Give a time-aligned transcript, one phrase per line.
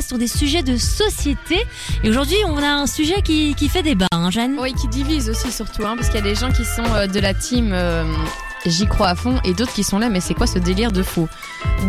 [0.00, 1.66] sur des sujets de société.
[2.02, 5.28] Et aujourd'hui, on a un sujet qui, qui fait débat, hein, Jeanne Oui, qui divise
[5.28, 7.72] aussi surtout, hein, parce qu'il y a des gens qui sont euh, de la team
[7.72, 8.04] euh,
[8.66, 11.02] j'y crois à fond et d'autres qui sont là, mais c'est quoi ce délire de
[11.02, 11.28] fou?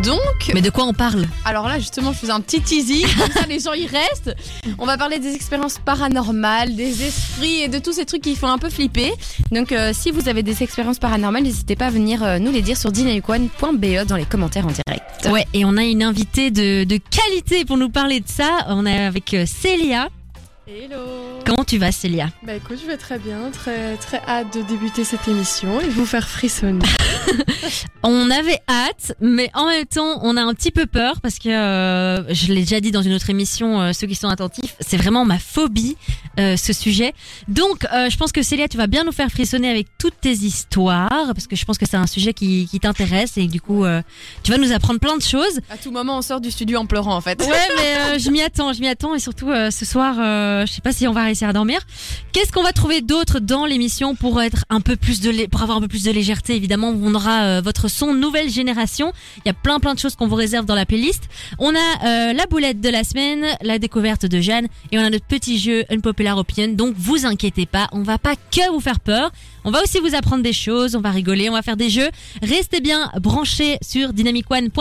[0.04, 1.26] Donc, Mais de quoi on parle?
[1.46, 4.36] alors là justement, je faisais un petit teasing, comme ça les gens y restent.
[4.80, 8.48] On va parler des expériences paranormales, des esprits et de tous ces trucs qui font
[8.48, 9.14] un peu flipper.
[9.52, 12.62] Donc, euh, si vous avez des expériences paranormales, n'hésitez pas à venir euh, nous les
[12.62, 15.04] dire sur dynamicone.be dans les commentaires en direct.
[15.32, 18.50] Ouais, et on a une invitée de, de qualité pour nous parler de ça.
[18.68, 20.10] On est avec euh, Célia.
[20.66, 21.42] Hello.
[21.46, 22.30] Comment tu vas, Célia?
[22.44, 26.06] Bah écoute, je vais très bien, très très hâte de débuter cette émission et vous
[26.06, 26.80] faire frissonner.
[28.04, 31.50] On avait hâte, mais en même temps, on a un petit peu peur parce que
[31.50, 34.98] euh, je l'ai déjà dit dans une autre émission, euh, ceux qui sont attentifs, c'est
[34.98, 35.96] vraiment ma phobie,
[36.40, 37.14] euh, ce sujet.
[37.48, 40.32] Donc, euh, je pense que Célia, tu vas bien nous faire frissonner avec toutes tes
[40.34, 43.86] histoires parce que je pense que c'est un sujet qui, qui t'intéresse et du coup,
[43.86, 44.02] euh,
[44.44, 45.60] tu vas nous apprendre plein de choses.
[45.70, 47.40] À tout moment, on sort du studio en pleurant en fait.
[47.42, 50.66] Ouais, mais euh, je m'y attends, je m'y attends et surtout euh, ce soir, euh,
[50.66, 51.80] je sais pas si on va réussir à dormir.
[52.32, 55.78] Qu'est-ce qu'on va trouver d'autre dans l'émission pour être un peu plus de pour avoir
[55.78, 59.14] un peu plus de légèreté évidemment, on aura euh, votre son nouvelle génération.
[59.38, 61.24] Il y a plein plein de choses qu'on vous réserve dans la playlist.
[61.60, 65.10] On a euh, la boulette de la semaine, la découverte de Jeanne et on a
[65.10, 66.74] notre petit jeu Unpopular Opinion.
[66.74, 69.32] Donc vous inquiétez pas, on va pas que vous faire peur.
[69.66, 72.10] On va aussi vous apprendre des choses, on va rigoler, on va faire des jeux.
[72.42, 74.74] Restez bien branchés sur dynamicone.be.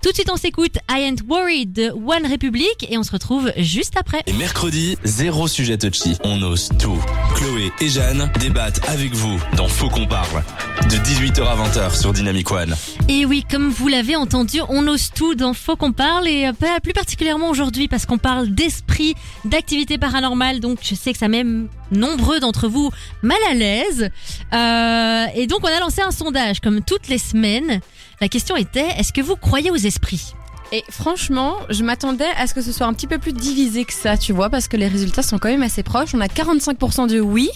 [0.00, 3.50] Tout de suite, on s'écoute I Ain't Worried de One Republic et on se retrouve
[3.56, 4.22] juste après.
[4.28, 6.16] Et mercredi, zéro sujet touchy.
[6.22, 6.98] On ose tout.
[7.34, 10.44] Chloé et Jeanne débattent avec vous dans Faux qu'on parle.
[10.84, 12.76] De 18h à 20h sur Dynamic One.
[13.08, 16.78] Et oui, comme vous l'avez entendu, on ose tout dans Faut qu'on parle et euh,
[16.80, 20.60] plus particulièrement aujourd'hui parce qu'on parle d'esprit, d'activité paranormale.
[20.60, 21.44] Donc je sais que ça met
[21.90, 22.90] nombreux d'entre vous
[23.22, 24.10] mal à l'aise.
[24.52, 27.80] Euh, et donc on a lancé un sondage comme toutes les semaines.
[28.20, 30.32] La question était, est-ce que vous croyez aux esprits?
[30.74, 33.92] Et franchement, je m'attendais à ce que ce soit un petit peu plus divisé que
[33.92, 36.14] ça, tu vois, parce que les résultats sont quand même assez proches.
[36.14, 37.50] On a 45% de oui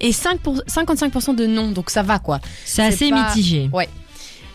[0.00, 2.40] et 5 pour- 55% de non, donc ça va quoi.
[2.64, 3.68] C'est assez pas- mitigé.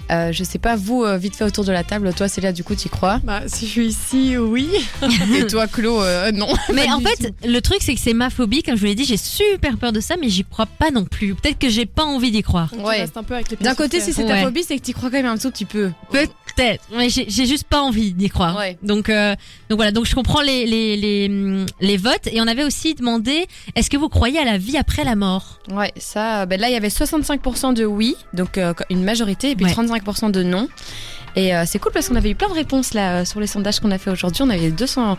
[0.10, 2.64] Euh, je sais pas, vous, euh, vite fait autour de la table, toi Célia, du
[2.64, 4.70] coup, tu crois Bah si je suis ici, oui.
[5.38, 6.48] Et toi, Clo, euh, non.
[6.74, 8.64] Mais en fait, le truc c'est que c'est ma phobie.
[8.64, 11.04] Comme je vous l'ai dit, j'ai super peur de ça, mais j'y crois pas non
[11.06, 11.36] plus.
[11.36, 12.72] Peut-être que j'ai pas envie d'y croire.
[12.84, 13.02] Ouais.
[13.02, 14.44] restes un peu avec les pieds D'un côté, si c'est ta Ouais.
[14.44, 15.92] phobie, c'est que tu crois quand même un tout petit peu.
[16.12, 16.34] Peut-être,
[16.92, 18.58] mais j'ai juste pas envie d'y croire.
[18.58, 18.78] Ouais.
[18.84, 19.36] Donc, euh,
[19.70, 22.28] donc voilà, donc je comprends les, les, les, hum, les votes.
[22.32, 23.46] Et on avait aussi demandé,
[23.76, 25.60] est-ce que vous croyez à la vie après la mort?
[25.72, 29.56] Ouais, ça, ben là, il y avait 65% de oui, donc euh, une majorité, et
[29.56, 29.72] puis Ouais.
[29.72, 30.68] 35% de non.
[31.36, 33.46] Et euh, c'est cool parce qu'on avait eu plein de réponses là euh, sur les
[33.46, 34.42] sondages qu'on a fait aujourd'hui.
[34.44, 35.18] On avait 200,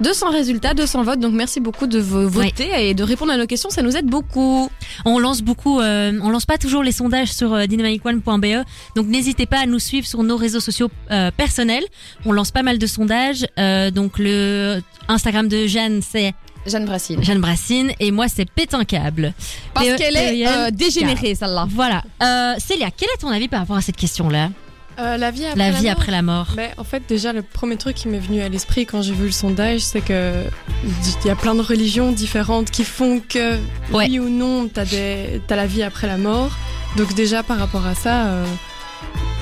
[0.00, 1.20] 200 résultats, 200 votes.
[1.20, 3.70] Donc merci beaucoup de vo- voter et de répondre à nos questions.
[3.70, 4.68] Ça nous aide beaucoup.
[5.04, 8.64] On lance beaucoup, euh, on lance pas toujours les sondages sur euh, dynamicone.be.
[8.96, 11.84] Donc n'hésitez pas à nous suivre sur nos réseaux sociaux euh, personnels.
[12.24, 13.46] On lance pas mal de sondages.
[13.58, 16.32] Euh, donc le Instagram de Jeanne, c'est
[16.66, 17.22] Jeanne Brassine.
[17.22, 17.92] Jeanne Brassine.
[18.00, 19.32] Et moi, c'est Pétincable.
[19.72, 21.66] Parce P- qu'elle est euh, dégénérée, celle-là.
[21.70, 22.02] Voilà.
[22.22, 24.50] Euh, Célia, quel est ton avis par rapport à cette question-là?
[25.00, 25.92] Euh, la vie après La vie mort.
[25.92, 26.46] après la mort.
[26.56, 29.26] Mais en fait, déjà, le premier truc qui m'est venu à l'esprit quand j'ai vu
[29.26, 30.44] le sondage, c'est que
[30.84, 33.52] il y a plein de religions différentes qui font que
[33.92, 34.06] Ouais.
[34.08, 36.50] oui ou non, t'as des, t'as la vie après la mort.
[36.96, 38.44] Donc déjà, par rapport à ça, euh,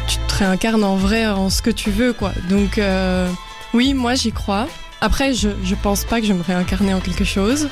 [0.06, 2.32] tu te réincarnes en vrai en ce que tu veux, quoi.
[2.48, 3.28] Donc euh,
[3.74, 4.68] oui, moi j'y crois.
[5.00, 7.68] Après, je, je pense pas que je me réincarner en quelque chose,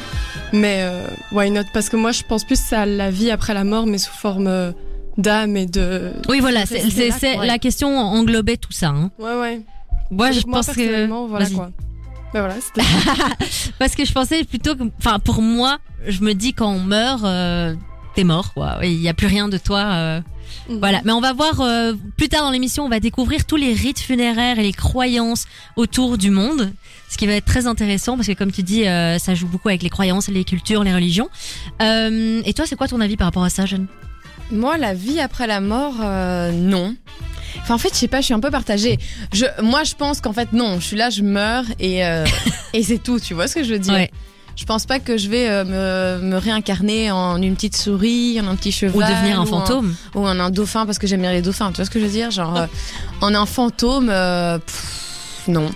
[0.52, 0.88] mais
[1.32, 1.62] why not?
[1.72, 4.72] Parce que moi, je pense plus à la vie après la mort, mais sous forme
[5.18, 6.12] d'âme et de.
[6.28, 6.82] Oui, voilà, c'est
[7.38, 7.46] ouais.
[7.46, 8.88] la question englobait tout ça.
[8.88, 9.10] hein.
[9.18, 9.60] Ouais, ouais.
[10.10, 11.70] Moi, je moi, pense que personnellement, voilà quoi.
[12.34, 12.54] Ben voilà,
[13.78, 17.24] parce que je pensais plutôt que, enfin, pour moi, je me dis quand on meurt,
[17.24, 17.74] euh,
[18.14, 18.78] t'es mort, quoi.
[18.82, 19.78] Il y a plus rien de toi.
[19.94, 20.20] euh,
[20.68, 21.00] Voilà.
[21.04, 24.00] Mais on va voir euh, plus tard dans l'émission, on va découvrir tous les rites
[24.00, 25.46] funéraires et les croyances
[25.76, 26.72] autour du monde,
[27.08, 29.68] ce qui va être très intéressant parce que comme tu dis, euh, ça joue beaucoup
[29.68, 31.28] avec les croyances, les cultures, les religions.
[31.80, 33.86] Euh, et toi, c'est quoi ton avis par rapport à ça, Jeanne
[34.50, 36.94] Moi, la vie après la mort, euh, non.
[37.62, 38.98] Enfin, en fait, je sais pas, je suis un peu partagée.
[39.32, 40.78] Je, moi, je pense qu'en fait, non.
[40.78, 42.24] Je suis là, je meurs et, euh,
[42.72, 43.18] et c'est tout.
[43.18, 43.94] Tu vois ce que je veux dire?
[43.94, 44.10] Ouais.
[44.54, 45.64] Je pense pas que je vais euh,
[46.20, 48.96] me, me réincarner en une petite souris, en un petit cheval.
[48.96, 51.70] Ou devenir un ou fantôme ou en un dauphin parce que j'aime bien les dauphins.
[51.72, 52.30] Tu vois ce que je veux dire?
[52.30, 52.66] Genre,
[53.20, 55.70] en un fantôme, pff, non.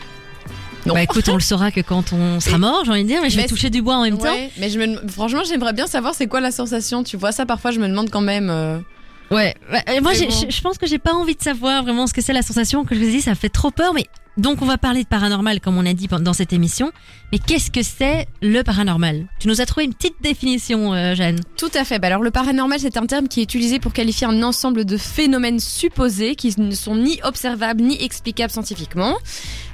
[0.87, 0.95] Non.
[0.95, 3.29] Bah écoute, on le saura que quand on sera mort, j'ai envie de dire, mais
[3.31, 4.35] je vais Mais toucher du bois en même temps.
[4.59, 7.03] Mais je me, franchement, j'aimerais bien savoir c'est quoi la sensation.
[7.05, 8.49] Tu vois ça, parfois, je me demande quand même.
[8.51, 8.79] euh,
[9.31, 9.55] Ouais.
[9.95, 10.49] Et moi, bon.
[10.49, 12.85] je pense que j'ai pas envie de savoir vraiment ce que c'est la sensation.
[12.85, 13.95] Que je vous dis, ça fait trop peur.
[13.95, 14.07] Mais
[14.37, 16.93] donc on va parler de paranormal comme on a dit dans cette émission.
[17.33, 19.27] Mais qu'est-ce que c'est le paranormal?
[19.39, 21.41] Tu nous as trouvé une petite définition, euh, Jeanne.
[21.57, 21.99] Tout à fait.
[21.99, 24.97] Bah alors le paranormal, c'est un terme qui est utilisé pour qualifier un ensemble de
[24.97, 29.17] phénomènes supposés qui ne sont ni observables ni explicables scientifiquement.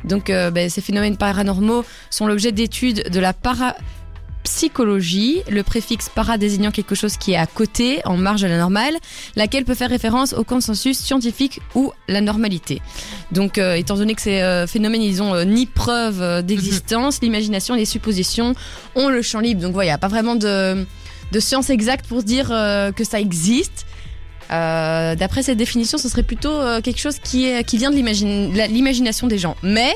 [0.05, 3.77] Donc euh, bah, ces phénomènes paranormaux sont l'objet d'études de la para
[4.47, 8.59] psychologie, le préfixe para désignant quelque chose qui est à côté, en marge de la
[8.59, 8.95] normale,
[9.35, 12.81] laquelle peut faire référence au consensus scientifique ou la normalité.
[13.33, 17.75] Donc, euh, étant donné que ces euh, phénomènes, ils ont euh, ni preuve d'existence, l'imagination,
[17.75, 18.55] les suppositions
[18.95, 19.63] ont le champ libre.
[19.63, 20.87] Donc, voilà, il n'y a pas vraiment de,
[21.33, 23.85] de science exacte pour dire que ça existe.
[24.49, 29.39] D'après cette définition, ce serait plutôt quelque chose qui, est, qui vient de l'imagination des
[29.39, 29.57] gens.
[29.65, 29.93] Mais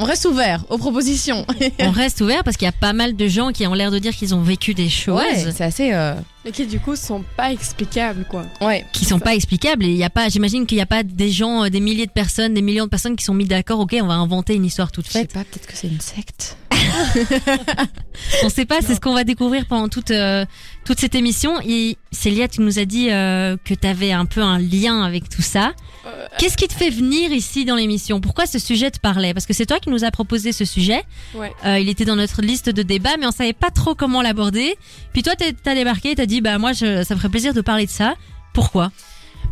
[0.00, 1.46] on reste ouvert aux propositions.
[1.78, 3.98] On reste ouvert parce qu'il y a pas mal de gens qui ont l'air de
[3.98, 5.92] dire qu'ils ont vécu des choses Ouais, c'est assez.
[5.92, 6.14] euh,
[6.44, 8.46] Et qui du coup sont pas explicables quoi.
[8.62, 8.84] Ouais.
[8.94, 9.84] qui sont pas explicables.
[9.84, 12.06] Et il y a pas, j'imagine qu'il n'y a pas des gens, euh, des milliers
[12.06, 13.78] de personnes, des millions de personnes qui sont mis d'accord.
[13.80, 15.34] Ok, on va inventer une histoire toute Je sais faite.
[15.34, 16.56] pas, peut-être que c'est une secte.
[18.44, 20.44] On sait pas, c'est ce qu'on va découvrir pendant toute euh,
[20.84, 21.54] toute cette émission.
[21.66, 25.28] Et Célia, tu nous as dit euh, que tu avais un peu un lien avec
[25.28, 25.72] tout ça.
[26.06, 28.20] Euh, Qu'est-ce qui te fait venir ici dans l'émission?
[28.20, 29.34] Pourquoi ce sujet te parlait?
[29.34, 31.02] Parce que c'est toi qui nous as proposé ce sujet.
[31.34, 31.52] Ouais.
[31.66, 34.74] Euh, il était dans notre liste de débats, mais on savait pas trop comment l'aborder.
[35.12, 37.90] Puis toi, t'es- t'as débarqué, t'as bah moi, ça me ferait plaisir de parler de
[37.90, 38.14] ça.
[38.52, 38.90] Pourquoi?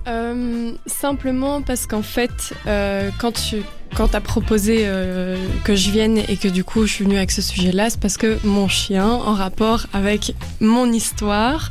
[0.06, 3.56] Euh, simplement parce qu'en fait, euh, quand tu
[3.94, 7.30] quand as proposé euh, que je vienne et que du coup je suis venue avec
[7.30, 11.70] ce sujet-là, c'est parce que mon chien, en rapport avec mon histoire,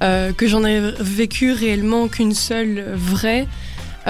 [0.00, 3.46] que j'en ai vécu réellement qu'une seule vraie.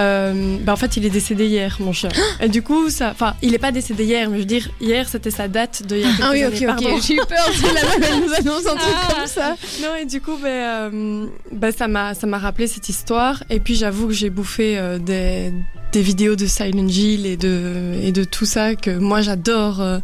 [0.01, 2.09] Euh, bah en fait, il est décédé hier, mon chien.
[2.41, 5.07] Et du coup, ça, enfin, il est pas décédé hier, mais je veux dire, hier,
[5.07, 7.01] c'était sa date de quelques Ah oui, ok, ok.
[7.05, 9.13] J'ai eu peur si la même elle nous annonce un truc Ah.
[9.15, 9.55] comme ça.
[9.81, 13.43] Non, et du coup, ben, euh, ben, ça m'a ça m'a rappelé cette histoire.
[13.49, 15.53] Et puis, j'avoue que j'ai bouffé euh, des,
[15.91, 19.81] des vidéos de Silent Hill et de, et de tout ça que moi j'adore.
[19.81, 19.99] euh.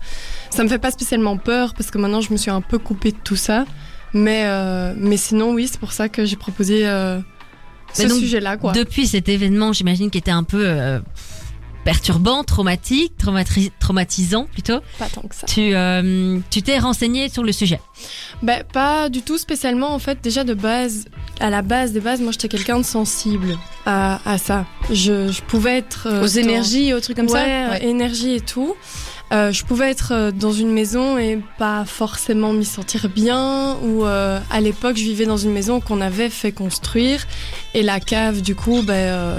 [0.51, 3.11] ça me fait pas spécialement peur parce que maintenant je me suis un peu coupée
[3.11, 3.65] de tout ça.
[4.13, 6.85] Mais, euh, mais sinon, oui, c'est pour ça que j'ai proposé
[7.97, 8.71] ce sujet-là, quoi.
[8.73, 10.99] Depuis cet événement, j'imagine qu'il était un peu euh,
[11.83, 13.13] perturbant, traumatique,
[13.79, 14.79] traumatisant plutôt.
[14.99, 15.47] Pas tant que ça.
[15.47, 17.79] Tu euh, tu t'es renseigné sur le sujet?
[18.43, 20.19] Ben, pas du tout spécialement, en fait.
[20.21, 21.05] Déjà, de base,
[21.39, 24.65] à la base des bases, moi j'étais quelqu'un de sensible à, à ça.
[24.91, 26.07] Je, je pouvais être.
[26.11, 27.43] euh, Aux énergies, aux trucs comme ça?
[27.43, 28.75] ouais, énergie et tout.
[29.33, 33.75] Euh, je pouvais être euh, dans une maison et pas forcément m'y sentir bien.
[33.83, 37.25] Ou euh, à l'époque, je vivais dans une maison qu'on avait fait construire
[37.73, 39.37] et la cave, du coup, ben,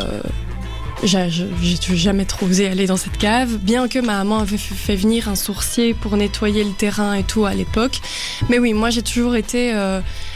[1.02, 1.30] j'ai
[1.94, 5.36] jamais trop osé aller dans cette cave, bien que ma maman avait fait- venir un
[5.36, 8.00] sourcier pour nettoyer le terrain et tout à l'époque.
[8.48, 9.72] Mais oui, moi j'ai toujours été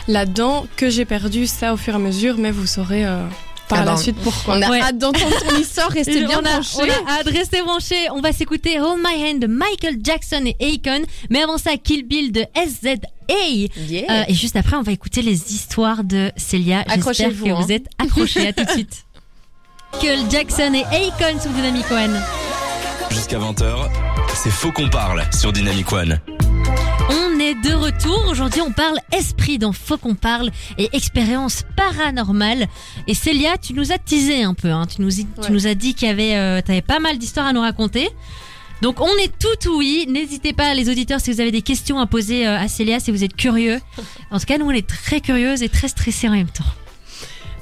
[0.09, 3.05] là-dedans, que j'ai perdu ça au fur et à mesure, mais vous saurez
[3.73, 4.57] par Ah la ben, suite pourquoi.
[4.57, 4.81] On a Ouais.
[4.81, 6.77] hâte d'entendre ton histoire, restez bien on, a, branchés.
[6.79, 8.11] on a hâte, restez branchés.
[8.13, 11.03] On va s'écouter Hold My Hand de Michael Jackson et Akon.
[11.31, 12.95] Mais avant ça, Kill Bill de SZA.
[13.89, 14.05] Yeah.
[14.11, 16.85] Euh, et juste après, on va écouter les histoires de Célia.
[16.89, 17.55] J'espère que hein.
[17.61, 18.49] vous êtes accrochés.
[18.49, 19.05] à tout de suite.
[19.95, 22.21] Michael Jackson et Akon sur Dynamic One.
[23.11, 23.89] Jusqu'à 20h,
[24.35, 26.19] c'est Faux qu'on parle sur Dynamic One.
[27.11, 28.25] On est de retour.
[28.31, 32.67] Aujourd'hui, on parle esprit dans Faut qu'on parle et expérience paranormale.
[33.07, 34.71] Et Célia, tu nous as teasé un peu.
[34.71, 34.87] Hein.
[34.87, 37.47] Tu, nous, y- tu nous as dit qu'il y avait, euh, t'avais pas mal d'histoires
[37.47, 38.09] à nous raconter.
[38.81, 40.07] Donc on est tout oui.
[40.09, 43.11] N'hésitez pas, les auditeurs, si vous avez des questions à poser euh, à Célia, si
[43.11, 43.81] vous êtes curieux.
[44.31, 46.65] En tout cas, nous, on est très curieuses et très stressées en même temps.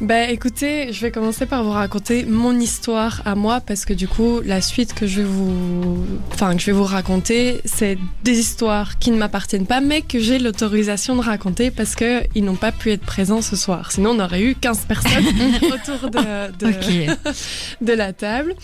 [0.01, 4.09] Bah écoutez, je vais commencer par vous raconter mon histoire à moi parce que du
[4.09, 8.39] coup la suite que je vais vous, enfin que je vais vous raconter, c'est des
[8.39, 12.57] histoires qui ne m'appartiennent pas mais que j'ai l'autorisation de raconter parce que ils n'ont
[12.57, 13.93] pas pu être présents ce soir.
[13.93, 15.27] Sinon on aurait eu 15 personnes
[15.65, 17.35] autour de, de, Ok.
[17.83, 18.55] de la table.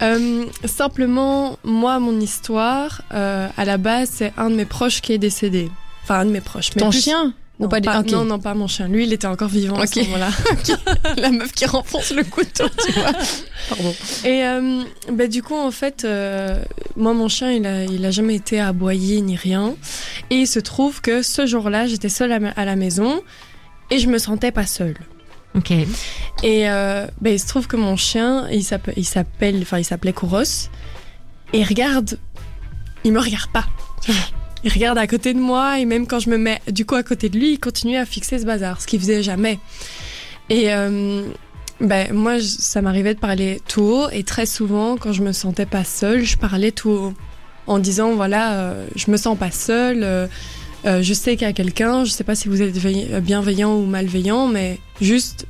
[0.00, 5.12] Euh, simplement, moi, mon histoire, euh, à la base, c'est un de mes proches qui
[5.12, 5.70] est décédé.
[6.04, 6.70] Enfin, un de mes proches.
[6.76, 7.34] mais Ton plus- chien?
[7.64, 8.86] Non, pas non, non, pas mon chien.
[8.88, 10.30] Lui, il était encore vivant à ce moment-là.
[11.16, 13.10] La meuf qui renfonce le couteau, tu vois.
[13.68, 13.94] Pardon.
[14.24, 16.62] Et euh, bah, du coup, en fait, euh,
[16.96, 19.74] moi, mon chien, il a, il a jamais été aboyé ni rien.
[20.30, 23.22] Et il se trouve que ce jour-là, j'étais seule à, ma- à la maison
[23.90, 24.96] et je me sentais pas seule.
[25.56, 25.72] Ok.
[25.72, 30.68] Et euh, bah, il se trouve que mon chien, il s'appelle, enfin, il s'appelait Kouros.
[31.52, 32.18] Et regarde,
[33.02, 33.64] il me regarde pas.
[34.64, 37.02] Il regarde à côté de moi et même quand je me mets du coup à
[37.02, 39.58] côté de lui, il continue à fixer ce bazar, ce qu'il faisait jamais.
[40.50, 41.22] Et euh,
[41.80, 45.32] ben moi, je- ça m'arrivait de parler tout haut et très souvent, quand je me
[45.32, 47.14] sentais pas seule, je parlais tout haut
[47.66, 50.02] en disant voilà, euh, je me sens pas seule.
[50.02, 50.26] euh,
[50.86, 52.76] euh, je sais qu'il y a quelqu'un, je sais pas si vous êtes
[53.22, 55.46] bienveillant ou malveillant, mais juste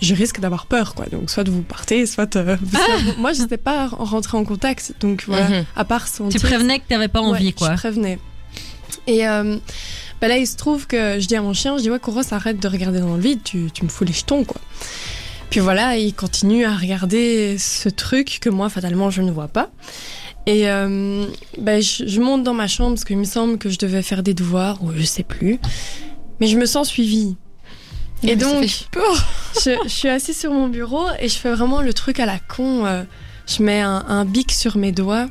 [0.00, 1.06] je risque d'avoir peur, quoi.
[1.06, 2.36] Donc, soit vous partez, soit.
[2.36, 5.48] euh, soit- moi, je n'étais pas rentrée en contact, donc voilà.
[5.48, 5.64] Mhm.
[5.74, 6.40] À part Tu sentir.
[6.40, 7.72] prévenais que t'avais pas envie, Ouais, quoi.
[7.72, 8.20] Je prévenais.
[9.08, 9.56] Et euh,
[10.20, 12.22] bah là, il se trouve que je dis à mon chien, je dis ouais, Kouros,
[12.30, 14.60] arrête de regarder dans le vide, tu, tu me fous les jetons, quoi.
[15.50, 19.70] Puis voilà, il continue à regarder ce truc que moi, fatalement, je ne vois pas.
[20.44, 21.26] Et euh,
[21.58, 24.22] bah, je, je monte dans ma chambre parce qu'il me semble que je devais faire
[24.22, 25.58] des devoirs, ou je sais plus.
[26.40, 27.36] Mais je me sens suivie.
[28.22, 28.64] Et donc,
[29.64, 32.38] je, je suis assise sur mon bureau et je fais vraiment le truc à la
[32.38, 32.84] con.
[32.84, 33.04] euh,
[33.46, 35.28] je mets un, un bic sur mes doigts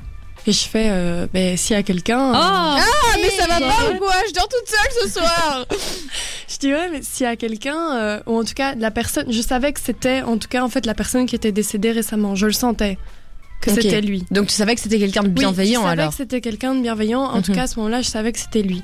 [0.47, 2.33] et je fais, euh, ben, s'il y a quelqu'un.
[2.33, 4.13] euh, Oh Ah, mais ça va pas ou quoi?
[4.27, 5.65] Je dors toute seule ce soir.
[6.49, 9.25] Je dis ouais, mais s'il y a quelqu'un, euh, ou en tout cas la personne,
[9.31, 12.35] je savais que c'était en tout cas en fait la personne qui était décédée récemment.
[12.35, 12.97] Je le sentais
[13.61, 14.23] que c'était lui.
[14.31, 16.11] Donc tu savais que c'était quelqu'un de Oui, bienveillant je savais alors?
[16.11, 17.21] que c'était quelqu'un de bienveillant.
[17.21, 17.57] En tout Mhm.
[17.57, 18.81] cas à ce moment-là, je savais que c'était lui.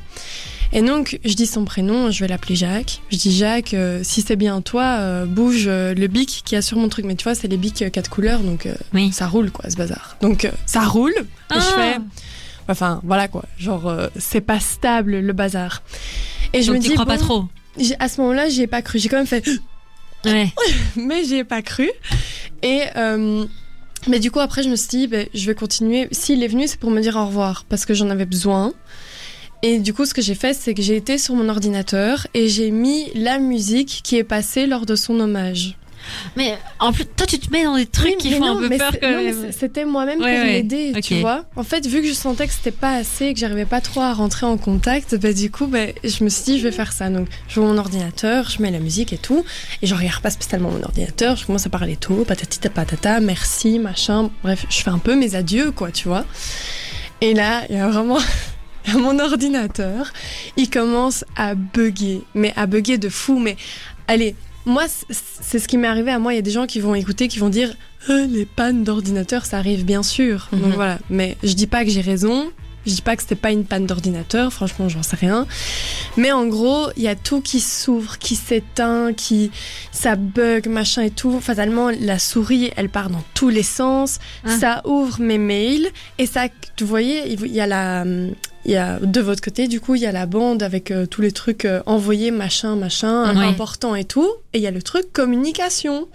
[0.75, 3.01] Et donc je dis son prénom, je vais l'appeler Jacques.
[3.12, 6.63] Je dis Jacques, euh, si c'est bien toi, euh, bouge euh, le bic qui a
[6.63, 7.06] sur mon truc.
[7.06, 9.12] Mais tu vois, c'est les bics quatre couleurs, donc Oui.
[9.12, 10.18] ça roule quoi ce bazar.
[10.22, 11.13] Donc ça roule.
[11.15, 11.60] Et Ah.
[11.60, 11.98] je fais,
[12.70, 15.84] enfin voilà quoi, genre c'est pas stable le bazar.
[16.53, 17.46] Et je me tu dis crois pas trop.
[18.00, 18.98] à ce moment-là, j'y ai pas cru.
[18.98, 19.48] J'ai quand même fait,
[20.25, 20.51] Ouais.
[20.96, 21.89] mais j'y ai pas cru.
[22.63, 23.46] Et euh,
[24.08, 26.08] mais du coup, après, je me suis dit, ben, je vais continuer.
[26.12, 28.74] S'il est venu, c'est pour me dire au revoir parce que j'en avais besoin.
[29.65, 32.50] Et du coup, ce que j'ai fait, c'est que j'ai été sur mon ordinateur et
[32.50, 35.77] j'ai mis la musique qui est passée lors de son hommage.
[36.36, 38.60] Mais en plus, toi, tu te mets dans des trucs Oui, qui font non, un
[38.60, 39.51] peu mais peur quand non, même.
[39.58, 40.51] C'était moi-même Ouais, pour ouais.
[40.51, 41.46] m'aider, tu vois.
[41.55, 44.01] En fait, vu que je sentais que c'était pas assez, et que j'arrivais pas trop
[44.01, 46.91] à rentrer en contact, bah, du coup, bah, je me suis dit, je vais faire
[46.91, 47.10] ça.
[47.10, 49.46] Donc, je vois mon ordinateur, je mets la musique et tout,
[49.82, 53.79] et je regarde pas spécialement mon ordinateur, je commence à parler tout, patati patata, merci,
[53.79, 54.29] machin.
[54.43, 56.25] Bref, je fais un peu mes adieux, quoi, tu vois.
[57.22, 58.17] Et là, il y a vraiment.
[58.94, 60.12] Mon ordinateur,
[60.58, 63.40] il commence à bugger, mais à bugger de fou.
[63.40, 63.56] Mais
[64.08, 64.36] allez,
[64.66, 66.34] moi, c'est ce qui m'est arrivé à moi.
[66.34, 67.74] Il y a des gens qui vont écouter, qui vont dire
[68.10, 70.50] Euh, les pannes d'ordinateur, ça arrive bien sûr.
[70.52, 70.60] Mhm.
[70.60, 71.00] Donc voilà.
[71.10, 72.52] Mais je dis pas que j'ai raison.
[72.86, 74.52] Je dis pas que c'était pas une panne d'ordinateur.
[74.52, 75.48] Franchement, j'en sais rien.
[76.18, 79.52] Mais en gros, il y a tout qui s'ouvre, qui s'éteint, qui
[79.92, 81.40] ça bug, machin et tout.
[81.40, 84.20] Fatalement, la souris, elle part dans tous les sens.
[84.44, 84.58] Ah.
[84.58, 85.88] Ça ouvre mes mails
[86.18, 86.48] et ça,
[86.82, 88.04] vous voyez, il y a la,
[88.66, 91.06] il y a de votre côté, du coup, il y a la bande avec euh,
[91.06, 93.46] tous les trucs euh, envoyés, machin, machin, Ouais.
[93.46, 94.30] important et tout.
[94.54, 96.08] Et il y a le truc communication.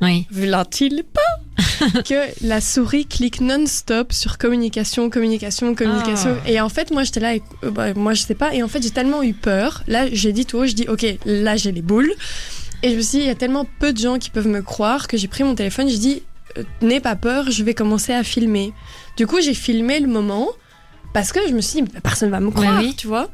[0.00, 0.26] Oui.
[0.30, 1.20] V'là-t-il pas?
[2.04, 6.36] Que la souris clique non-stop sur communication, communication, communication.
[6.44, 6.50] Ah.
[6.50, 8.54] Et en fait, moi, j'étais là, et, euh, bah, moi, je sais pas.
[8.54, 9.82] Et en fait, j'ai tellement eu peur.
[9.86, 12.12] Là, j'ai dit tout haut, je dis, ok, là, j'ai les boules.
[12.82, 14.62] Et je me suis dit, il y a tellement peu de gens qui peuvent me
[14.62, 16.22] croire que j'ai pris mon téléphone, j'ai dit,
[16.58, 18.72] euh, n'aie pas peur, je vais commencer à filmer.
[19.16, 20.48] Du coup, j'ai filmé le moment
[21.12, 22.94] parce que je me suis dit, bah, personne va me croire, oui.
[22.96, 23.30] tu vois.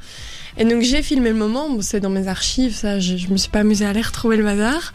[0.58, 3.36] Et donc, j'ai filmé le moment, bon, c'est dans mes archives, ça, je, je me
[3.36, 4.92] suis pas amusée à aller retrouver le bazar.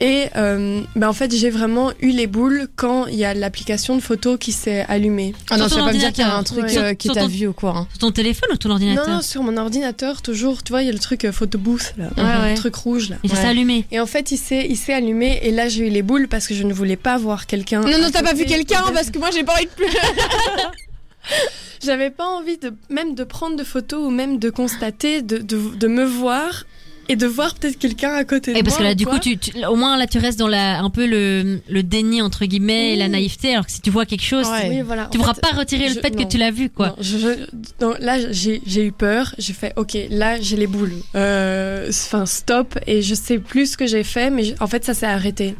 [0.00, 3.96] Et euh, bah, en fait, j'ai vraiment eu les boules quand il y a l'application
[3.96, 5.34] de photo qui s'est allumée.
[5.50, 6.78] Ah non, ton veut pas me dire qu'il y a un truc Ouais.
[6.78, 7.70] euh, qui t'a vu ou quoi.
[7.76, 7.86] hein.
[7.90, 10.86] Sur ton téléphone ou ton Non, ordinateur non, sur mon ordinateur, toujours, tu vois, il
[10.86, 12.10] y a le truc euh, photo booth, là.
[12.16, 12.50] Ouais, ouais.
[12.52, 13.16] Le truc rouge, là.
[13.24, 13.48] Et ça s'est Ouais.
[13.48, 13.86] allumé.
[13.90, 16.46] Et en fait, il s'est, il s'est allumé, et là, j'ai eu les boules parce
[16.46, 17.80] que je ne voulais pas voir quelqu'un.
[17.80, 19.92] Non, non, t'as pas vu quelqu'un de- parce que moi j'ai pas envie de pleurer.
[21.84, 25.60] J'avais pas envie de, même de prendre de photos ou même de constater, de, de,
[25.76, 26.64] de me voir
[27.08, 29.38] et de voir peut-être quelqu'un à côté de Et parce que là, du coup, tu,
[29.38, 32.92] tu- au moins là, tu restes dans la, un peu le, le déni entre guillemets
[32.92, 33.10] et la Oui.
[33.12, 33.52] naïveté.
[33.52, 34.68] Alors que si tu vois quelque chose, Ouais.
[34.68, 35.08] Oui, voilà.
[35.10, 36.88] tu En pourras fait, pas retirer le fait que tu l'as vu, quoi.
[36.88, 39.34] Non, je- je- non, là, j'ai j'ai eu peur.
[39.38, 40.92] J'ai fait, ok, là, j'ai les boules.
[41.14, 42.78] Euh, Enfin, stop.
[42.86, 45.54] Et je sais plus ce que j'ai fait, mais en fait, ça s'est arrêté.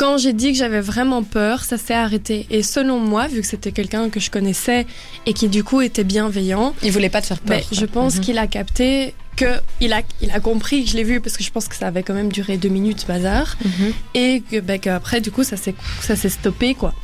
[0.00, 2.46] Quand j'ai dit que j'avais vraiment peur, ça s'est arrêté.
[2.50, 4.86] Et selon moi, vu que c'était quelqu'un que je connaissais
[5.26, 7.58] et qui du coup était bienveillant, Il voulait pas te faire peur.
[7.58, 8.20] ben, je pense Mhm.
[8.22, 11.44] qu'il a capté que il a, il a compris que je l'ai vu parce que
[11.44, 13.92] je pense que ça avait quand même duré deux minutes, bazar Mhm.
[14.14, 16.94] et que ben, qu'après du coup ça s'est ça s'est stoppé quoi.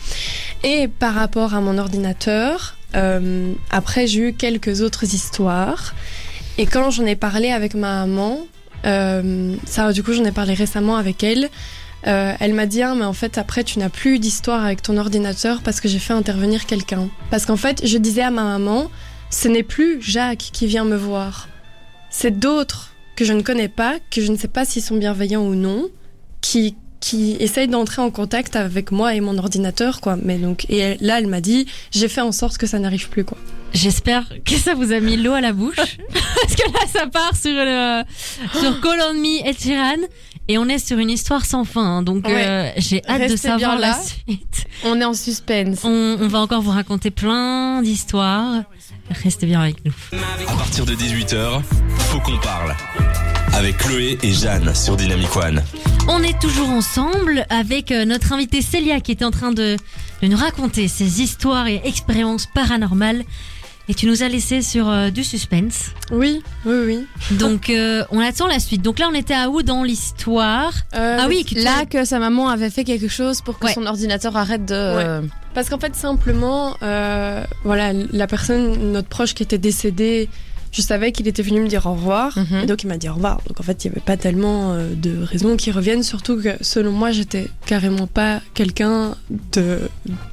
[0.65, 5.95] Et par rapport à mon ordinateur, euh, après j'ai eu quelques autres histoires
[6.57, 8.39] et quand j'en ai parlé avec ma maman,
[8.87, 11.51] euh, ça du coup j'en ai parlé récemment avec elle.
[12.07, 14.97] Euh, elle m'a dit ah, mais en fait après tu n'as plus d'histoire avec ton
[14.97, 17.09] ordinateur parce que j'ai fait intervenir quelqu'un.
[17.31, 18.91] Parce qu'en fait je disais à ma maman
[19.31, 21.49] ce n'est plus Jacques qui vient me voir,
[22.11, 25.45] c'est d'autres que je ne connais pas, que je ne sais pas s'ils sont bienveillants
[25.45, 25.89] ou non,
[26.41, 30.97] qui qui essayent d'entrer en contact avec moi et mon ordinateur quoi mais donc et
[31.01, 33.37] là elle m'a dit j'ai fait en sorte que ça n'arrive plus quoi
[33.77, 35.77] J'espère que ça vous a mis l'eau à la bouche.
[35.77, 38.03] Parce que là, ça part sur, le,
[38.59, 39.01] sur Call
[39.45, 40.07] et Sheeran.
[40.49, 41.85] Et on est sur une histoire sans fin.
[41.99, 42.03] hein.
[42.03, 42.45] donc, Ouais.
[42.47, 44.67] euh, j'ai hâte de savoir la suite.
[44.85, 45.81] On est en suspense.
[45.85, 48.63] On, on va encore vous raconter plein d'histoires.
[49.25, 49.93] Restez bien avec nous.
[50.49, 51.63] À partir de 18h,
[51.99, 52.75] faut qu'on parle.
[53.55, 55.63] avec Chloé et Jeanne sur Dynamic One.
[56.09, 59.77] On est toujours ensemble avec euh, notre invitée Célia qui était en train de,
[60.23, 63.25] de nous raconter ses histoires et expériences paranormales.
[63.89, 65.91] Et tu nous as laissé sur euh, du suspense.
[66.11, 67.07] Oui, oui, oui.
[67.39, 68.83] Donc euh, on attend la suite.
[68.83, 70.73] Donc là on était à où dans l'histoire?
[70.97, 73.67] Euh, Ah oui, que tu Là que sa maman avait fait quelque chose pour que
[73.67, 73.75] Ouais.
[73.75, 74.75] son ordinateur arrête de.
[74.75, 75.23] euh,
[75.55, 80.29] Parce qu'en fait, simplement, euh, voilà, la personne, notre proche qui était décédé,
[80.77, 82.37] je savais qu'il était venu me dire au revoir.
[82.39, 82.61] Mhm.
[82.65, 83.41] Et donc, il m'a dit au revoir.
[83.49, 86.03] Donc, en fait, il n'y avait pas tellement euh, de raisons qu'il revienne.
[86.03, 89.15] Surtout que, selon moi, j'étais carrément pas quelqu'un
[89.55, 89.81] de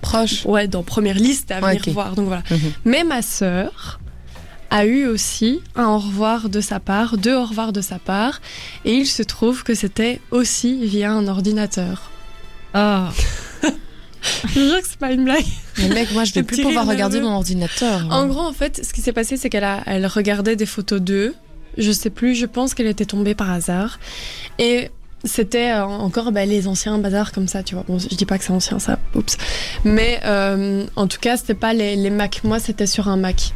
[0.01, 0.45] proche.
[0.45, 1.93] ouais, dans première liste à venir Ouais, ok.
[1.93, 2.15] voir.
[2.15, 2.43] Donc, voilà.
[2.51, 2.59] Mhm.
[2.83, 3.99] Mais ma sœur
[4.69, 8.41] a eu aussi un au revoir de sa part, deux au revoir de sa part.
[8.85, 12.11] Et il se trouve que c'était aussi via un ordinateur.
[12.75, 13.05] Oh.
[14.47, 15.45] Je jure que c'est pas une blague.
[15.79, 18.07] Mais mec, moi je vais plus pouvoir regarder mon ordinateur.
[18.09, 21.01] En gros, en fait, ce qui s'est passé, c'est qu'elle a, elle regardait des photos
[21.01, 21.35] d'eux.
[21.77, 23.99] Je sais plus, je pense qu'elle était tombée par hasard.
[24.59, 24.89] Et
[25.23, 27.83] c'était euh, encore bah, les anciens bazars comme ça, tu vois.
[27.87, 29.37] Bon, je dis pas que c'est ancien, ça, oups.
[29.85, 32.41] Mais euh, en tout cas, c'était pas les, les Mac.
[32.43, 33.53] Moi, c'était sur un Mac.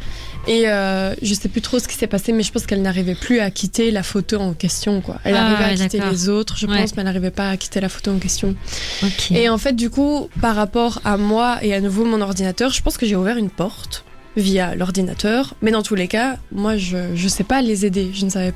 [0.47, 3.15] Et euh, je sais plus trop ce qui s'est passé, mais je pense qu'elle n'arrivait
[3.15, 5.17] plus à quitter la photo en question, quoi.
[5.25, 6.77] Elle Ah, arrivait à quitter les autres, je Ouais.
[6.79, 8.55] pense, mais elle n'arrivait pas à quitter la photo en question.
[9.03, 9.31] Ok.
[9.31, 12.81] Et en fait, du coup, par rapport à moi et à nouveau mon ordinateur, je
[12.81, 14.05] pense que j'ai ouvert une porte
[14.37, 15.55] via l'ordinateur.
[15.61, 18.11] Mais dans tous les cas, moi, je je sais pas les aider.
[18.13, 18.53] Je ne savais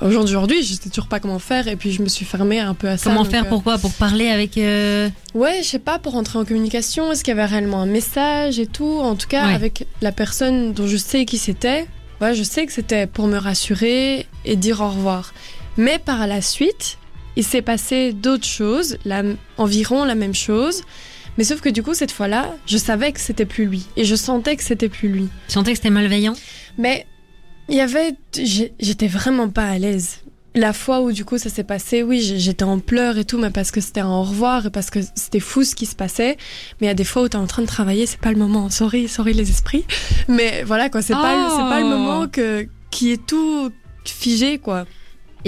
[0.00, 1.68] aujourd'hui, je sais toujours pas comment faire.
[1.68, 3.10] Et puis, je me suis fermée un peu à ça.
[3.10, 4.56] Comment faire euh, Pourquoi Pour parler avec.
[4.58, 7.10] euh, Ouais, je sais pas, pour entrer en communication.
[7.12, 8.98] Est-ce qu'il y avait réellement un message et tout?
[9.00, 9.54] En tout cas, Ouais.
[9.54, 11.86] avec la personne dont je sais qui c'était,
[12.20, 15.32] ouais, je sais que c'était pour me rassurer et dire au revoir.
[15.76, 16.98] Mais par la suite,
[17.36, 19.22] il s'est passé d'autres choses, la,
[19.58, 20.82] environ la même chose.
[21.36, 23.86] Mais sauf que du coup, cette fois-là, je savais que c'était plus lui.
[23.96, 25.28] Et je sentais que c'était plus lui.
[25.46, 26.34] Tu sentais que c'était malveillant?
[26.78, 27.06] Mais
[27.68, 28.14] il y avait.
[28.34, 30.20] J'étais vraiment pas à l'aise.
[30.54, 33.50] La fois où du coup ça s'est passé, oui, j'étais en pleurs et tout, mais
[33.50, 36.36] parce que c'était un au revoir et parce que c'était fou ce qui se passait.
[36.80, 38.38] Mais il y a des fois où t'es en train de travailler, c'est pas le
[38.38, 38.68] moment.
[38.70, 39.84] Sorry, sorry les esprits.
[40.26, 41.22] Mais voilà quoi, c'est pas,
[41.68, 41.88] pas le Oh.
[41.90, 43.70] moment que, qui est tout
[44.04, 44.86] figé quoi.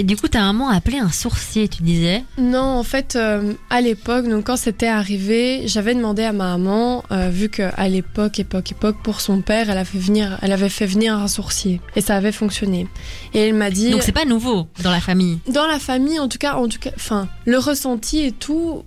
[0.01, 2.23] Et du coup, ta maman appelé un sourcier, tu disais.
[2.39, 7.03] Non, en fait, euh, à l'époque, donc quand c'était arrivé, j'avais demandé à ma maman,
[7.11, 10.69] euh, vu qu'à l'époque, époque, époque, pour son père, elle, a fait venir, elle avait
[10.69, 11.81] fait venir un sourcier.
[11.95, 12.87] Et ça avait fonctionné.
[13.35, 13.91] Et elle m'a dit...
[13.91, 15.37] Donc c'est pas nouveau dans la famille.
[15.47, 18.83] Dans la famille, en tout cas, en tout cas, enfin, le ressenti et tout,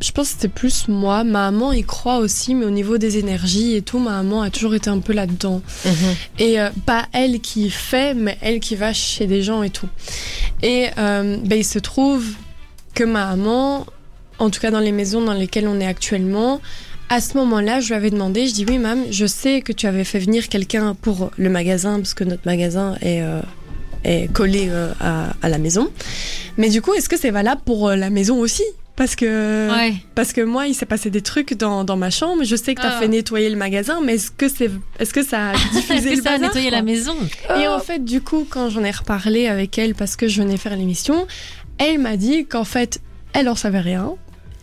[0.00, 1.24] je pense que c'était plus moi.
[1.24, 4.50] Ma maman y croit aussi, mais au niveau des énergies et tout, ma maman a
[4.50, 5.62] toujours été un peu là-dedans.
[5.84, 5.92] Mhm.
[6.38, 9.88] Et euh, pas elle qui fait, mais elle qui va chez des gens et tout.
[10.62, 12.26] Et euh, ben, il se trouve
[12.94, 13.86] que ma maman,
[14.38, 16.60] en tout cas dans les maisons dans lesquelles on est actuellement,
[17.08, 19.86] à ce moment-là, je lui avais demandé, je dis oui, mam, je sais que tu
[19.86, 23.40] avais fait venir quelqu'un pour le magasin, parce que notre magasin est, euh,
[24.04, 24.68] est collé
[25.00, 25.88] à, à la maison.
[26.58, 28.64] Mais du coup, est-ce que c'est valable pour la maison aussi?
[28.96, 29.94] Parce que, Ouais.
[30.14, 32.42] parce que moi, il s'est passé des trucs dans, dans ma chambre.
[32.44, 33.00] Je sais que tu as Ah.
[33.00, 36.22] fait nettoyer le magasin, mais est-ce que, c'est, est-ce que ça a diffusé le que
[36.22, 37.14] ça a nettoyé la maison
[37.60, 40.56] et en fait, du coup, quand j'en ai reparlé avec elle parce que je venais
[40.56, 41.26] faire l'émission,
[41.78, 43.00] elle m'a dit qu'en fait,
[43.34, 44.14] elle en savait rien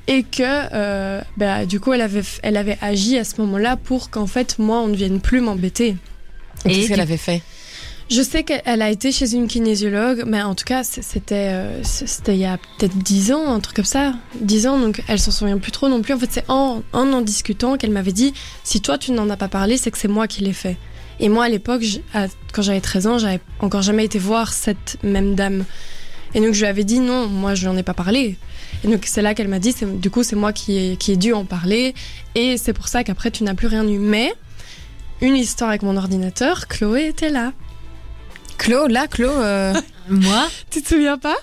[0.08, 4.10] et que euh, bah, du coup, elle avait, elle avait agi à ce moment-là pour
[4.10, 5.96] qu'en fait, moi, on ne vienne plus m'embêter.
[6.65, 7.41] Et Qu'est-ce qu'elle avait fait?
[8.13, 10.84] Je sais qu'elle a été chez une kinésiologue, mais en tout cas,
[11.32, 14.13] euh, c'était il y a peut-être 10 ans, un truc comme ça.
[14.39, 16.13] 10 ans, donc elle s'en souvient plus trop non plus.
[16.13, 19.38] En fait, c'est en, en en discutant qu'elle m'avait dit si toi tu n'en as
[19.38, 20.78] pas parlé, c'est que c'est moi qui l'ai fait.
[21.19, 21.82] Et moi, à l'époque,
[22.54, 25.65] quand j'avais 13 ans, j'avais encore jamais été voir cette même dame.
[26.36, 28.38] Et donc, je lui avais dit non, moi, je n'en ai pas parlé.
[28.84, 31.17] Et donc, c'est là qu'elle m'a dit du coup, c'est moi qui ai, qui ai
[31.17, 31.95] dû en parler.
[32.36, 33.97] Et c'est pour ça qu'après, tu n'as plus rien eu.
[33.97, 34.32] Mais,
[35.19, 37.54] une histoire avec mon ordinateur, Chloé était là.
[38.63, 39.32] Claude, là, Claude.
[39.32, 39.73] euh,
[40.10, 41.36] Moi, Tu te souviens pas?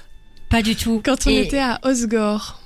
[0.49, 1.01] Pas du tout.
[1.05, 2.61] Quand on Et, était à Osgore,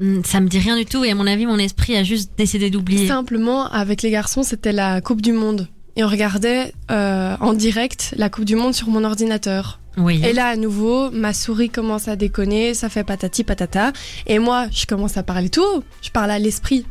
[0.00, 2.32] hmm, Ça me dit rien du tout et à mon avis, mon esprit a juste
[2.36, 3.08] décidé d'oublier.
[3.08, 5.68] simplement avec les garçons, c'était la Coupe du Monde.
[5.96, 9.78] Et on regardait euh, en direct la Coupe du Monde sur mon ordinateur.
[9.96, 10.20] Oui.
[10.24, 13.92] Et là, à nouveau, ma souris commence à déconner, ça fait patati patata.
[14.26, 15.84] Et moi, je commence à parler tout.
[16.02, 16.84] Je parle à l'esprit.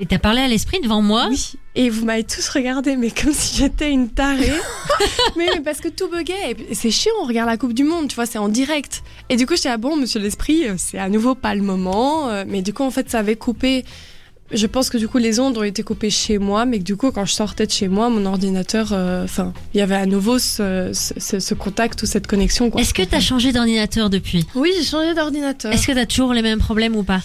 [0.00, 1.26] Et t'as parlé à l'esprit devant moi?
[1.30, 1.52] Oui.
[1.74, 4.50] Et vous m'avez tous regardé, mais comme si j'étais une tarée.
[5.36, 6.56] mais, mais parce que tout buguait.
[6.72, 9.02] C'est chiant, on regarde la Coupe du Monde, tu vois, c'est en direct.
[9.28, 12.30] Et du coup, j'étais ah bon, monsieur l'esprit, euh, c'est à nouveau pas le moment.
[12.30, 13.84] euh, Mais du coup, en fait, ça avait coupé.
[14.52, 16.96] Je pense que du coup, les ondes ont été coupées chez moi, mais que du
[16.96, 20.06] coup, quand je sortais de chez moi, mon ordinateur, euh, enfin, il y avait à
[20.06, 22.72] nouveau ce, ce, contact ou cette connexion.
[22.76, 24.46] Est-ce que t'as changé d'ordinateur depuis?
[24.56, 25.72] Oui, j'ai changé d'ordinateur.
[25.72, 27.20] Est-ce que t'as toujours les mêmes problèmes ou pas?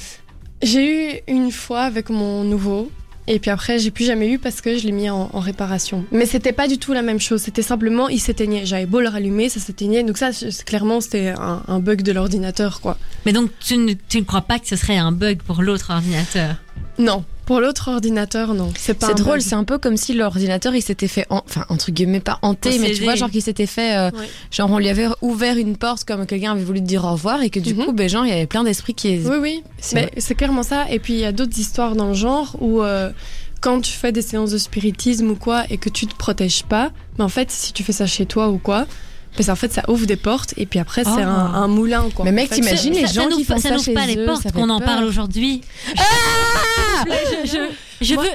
[0.66, 2.90] J'ai eu une fois avec mon nouveau
[3.28, 6.06] Et puis après, j'ai plus jamais eu parce que je l'ai mis en, en réparation.
[6.12, 7.42] Mais c'était pas du tout la même chose.
[7.42, 8.66] C'était simplement, il s'éteignait.
[8.66, 10.04] J'avais beau le rallumer, ça s'éteignait.
[10.04, 10.30] Donc ça,
[10.66, 12.98] clairement, c'était un, un bug de l'ordinateur, quoi.
[13.26, 15.92] Mais donc, tu ne, tu ne crois pas que ce serait un bug pour l'autre
[15.92, 16.56] ordinateur?
[16.98, 18.72] Non, pour l'autre ordinateur, non.
[18.78, 19.08] C'est pas.
[19.08, 22.20] C'est drôle, c'est un peu comme si l'ordinateur il s'était fait, en- enfin entre guillemets
[22.20, 24.28] pas hanté, mais tu vois genre qu'il s'était fait, euh, Ouais.
[24.52, 27.42] genre on lui avait ouvert une porte comme quelqu'un avait voulu te dire au revoir
[27.44, 27.86] et que du Mhm.
[27.86, 29.18] coup, ben genre il y avait plein d'esprits qui.
[29.20, 29.64] Oui, oui.
[29.94, 30.86] Mais c'est clairement ça.
[30.90, 33.12] Et puis il y a d'autres histoires dans le genre où euh,
[33.62, 36.92] quand tu fais des séances de spiritisme ou quoi et que tu te protèges pas,
[37.18, 38.86] mais en fait, si tu fais ça chez toi ou quoi,
[39.38, 41.20] ben, ça, en fait, ça ouvre des portes et puis après, c'est Oh.
[41.20, 42.26] un, un moulin, quoi.
[42.26, 44.06] Mais mec, t'imagines les ça, gens ça qui n'ouvre pas- font ça ça n'ouvre pas
[44.06, 45.62] les portes qu'on en parle aujourd'hui.
[47.46, 47.70] je
[48.02, 48.28] je, veux,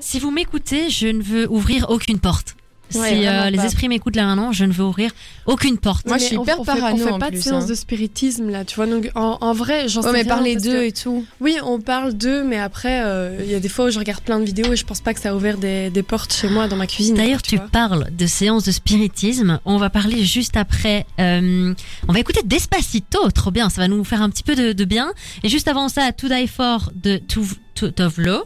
[0.00, 2.54] si vous m'écoutez, je ne veux ouvrir aucune porte.
[2.94, 5.10] Ouais, si euh, les esprits m'écoutent là maintenant, je ne veux ouvrir
[5.46, 6.06] aucune porte.
[6.06, 7.64] Moi, je suis on- hyper on fait- parano, On fait en pas plus, de séance
[7.64, 7.68] hein.
[7.68, 8.86] de spiritisme là, tu vois.
[8.86, 11.24] Donc en, en vrai, j'en sais Ouais, mais rien parler d'eux que- et tout.
[11.40, 14.22] Oui, on parle d'eux, mais après, euh, il y a des fois où je regarde
[14.22, 16.48] plein de vidéos et je pense pas que ça a ouvert des, des portes chez
[16.48, 17.14] moi dans ma cuisine.
[17.16, 19.60] D'ailleurs, tu parles de séances de spiritisme.
[19.64, 21.04] On va parler juste après.
[21.20, 21.74] euh,
[22.08, 23.68] on va écouter Despacito, trop bien.
[23.70, 25.12] Ça va nous faire un petit peu de, de bien.
[25.42, 27.20] Et juste avant ça, To Die For de
[27.90, 28.44] Tovlo.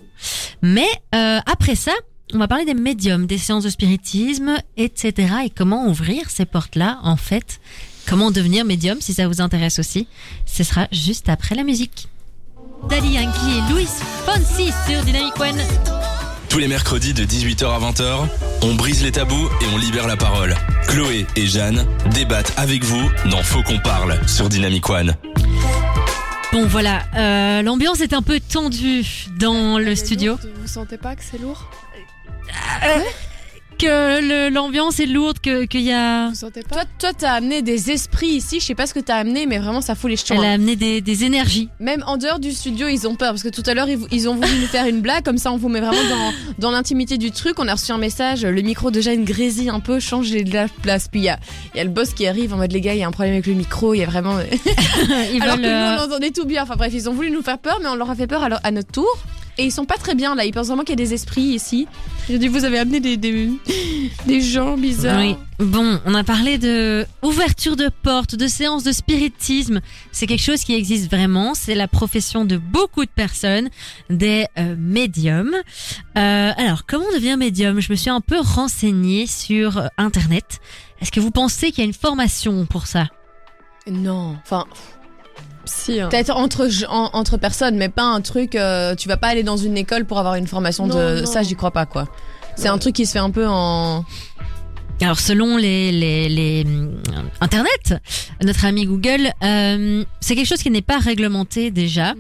[0.63, 1.93] Mais euh, après ça,
[2.35, 5.35] on va parler des médiums, des séances de spiritisme, etc.
[5.45, 7.61] Et comment ouvrir ces portes-là, en fait?
[8.09, 10.07] Comment devenir médium, si ça vous intéresse aussi?
[10.47, 12.09] Ce sera juste après la musique.
[12.89, 13.87] Daddy Yankee et Louis
[14.27, 15.61] Fonsi sur Dynamic One.
[16.49, 18.29] Tous les mercredis de 18h à 20h,
[18.63, 20.55] on brise les tabous et on libère la parole.
[20.89, 25.15] Chloé et Jeanne débattent avec vous dans Faut qu'on parle sur Dynamic One.
[26.53, 29.07] Bon voilà, euh, l'ambiance est un peu tendue
[29.39, 30.33] dans le est studio.
[30.33, 31.71] lourde, Vous sentez pas que c'est lourd?
[33.79, 36.29] Que le- l'ambiance est lourde, que qu'il y a.
[36.29, 38.61] Vous sentez pas Toi, toi, t'as amené des esprits ici.
[38.61, 40.35] Je sais pas ce que t'as amené, mais vraiment, ça fout les jetons.
[40.37, 40.55] Elle a hein.
[40.55, 41.69] amené des, des énergies.
[41.81, 44.29] Même en dehors du studio, ils ont peur parce que tout à l'heure, ils, ils
[44.29, 45.25] ont voulu nous faire une blague.
[45.25, 47.59] Comme ça, on vous met vraiment dans, dans l'intimité du truc.
[47.59, 48.45] On a reçu un message.
[48.45, 51.09] Le micro de Jeanne grésille un peu, changez de la place.
[51.09, 51.41] Puis il y a,
[51.75, 53.11] il y a le boss qui arrive en mode les gars, il y a un
[53.11, 53.95] problème avec le micro.
[53.95, 54.37] Il y a vraiment.
[55.41, 56.63] Alors que nous, euh, on entendait tout bien.
[56.63, 58.49] Enfin bref, ils ont voulu nous faire peur, mais on leur a fait peur à,
[58.49, 59.09] leur- à notre tour.
[59.59, 60.45] Et ils sont pas très bien là.
[60.45, 61.87] Ils pensent vraiment qu'il y a des esprits ici.
[62.29, 63.51] J'ai dit, vous avez amené des, des,
[64.27, 65.21] des gens bizarres.
[65.21, 65.37] Oui.
[65.59, 69.81] Bon, on a parlé de ouverture de portes, de séances de spiritisme.
[70.11, 71.55] C'est quelque chose qui existe vraiment.
[71.55, 73.69] C'est la profession de beaucoup de personnes,
[74.09, 75.55] des euh, médiums.
[76.17, 77.81] Euh, alors, comment on devient médium?
[77.81, 80.61] Je me suis un peu renseignée sur euh, Internet.
[81.01, 83.09] Est-ce que vous pensez qu'il y a une formation pour ça?
[83.87, 84.37] Non.
[84.43, 84.67] Enfin,
[85.65, 86.01] Si.
[86.01, 86.09] hein.
[86.09, 88.55] peut-être entre, en- entre personnes, mais pas un truc.
[88.55, 91.21] euh, tu vas pas aller dans une école pour avoir une formation de.
[91.21, 91.27] Non.
[91.27, 92.09] Ça, j'y crois pas quoi.
[92.57, 94.05] C'est un truc qui se fait un peu en.
[95.01, 97.01] Alors selon les, les, les hum,
[97.41, 97.95] Internet,
[98.43, 102.15] notre ami Google, euh, c'est quelque chose qui n'est pas réglementé déjà.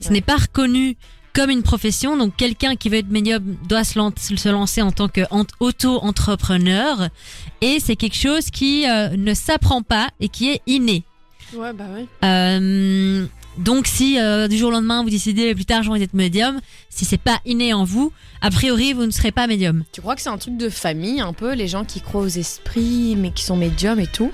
[0.00, 0.96] Ce n'est pas reconnu
[1.32, 2.16] comme une profession.
[2.16, 5.44] Donc quelqu'un qui veut être médium doit se, lan- se lancer en tant que ent-
[5.60, 7.08] auto-entrepreneur.
[7.60, 11.04] Et c'est quelque chose qui euh, ne s'apprend pas et qui est inné.
[11.56, 12.06] Ouais, bah ouais.
[12.24, 13.26] Euh,
[13.58, 16.60] donc si euh, du jour au lendemain vous décidez plus tard j'ai envie d'être médium,
[16.90, 19.84] si c'est pas inné en vous, a priori vous ne serez pas médium.
[19.92, 22.26] Tu crois que c'est un truc de famille un peu, les gens qui croient aux
[22.28, 24.30] esprits, mais qui sont médiums et tout?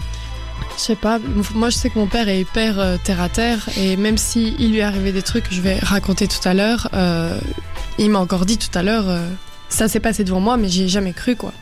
[0.77, 1.19] Je sais pas.
[1.55, 4.55] Moi, je sais que mon père est hyper euh, terre à terre et même si
[4.59, 7.39] il lui est arrivé des trucs que je vais raconter tout à l'heure, euh,
[7.99, 9.27] il m'a encore dit tout à l'heure, euh,
[9.69, 11.53] ça s'est passé devant moi, mais j'y ai jamais cru quoi.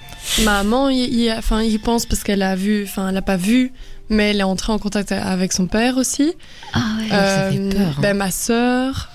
[0.44, 3.36] Ma maman, il, il- enfin, il pense parce qu'elle a vu, enfin, elle a pas
[3.36, 3.72] vu,
[4.10, 6.32] mais elle est entrée en contact avec son père aussi.
[6.72, 7.08] Ah ouais.
[7.08, 8.00] ça fait Euh, peur, hein.
[8.00, 9.08] ben, ma sœur,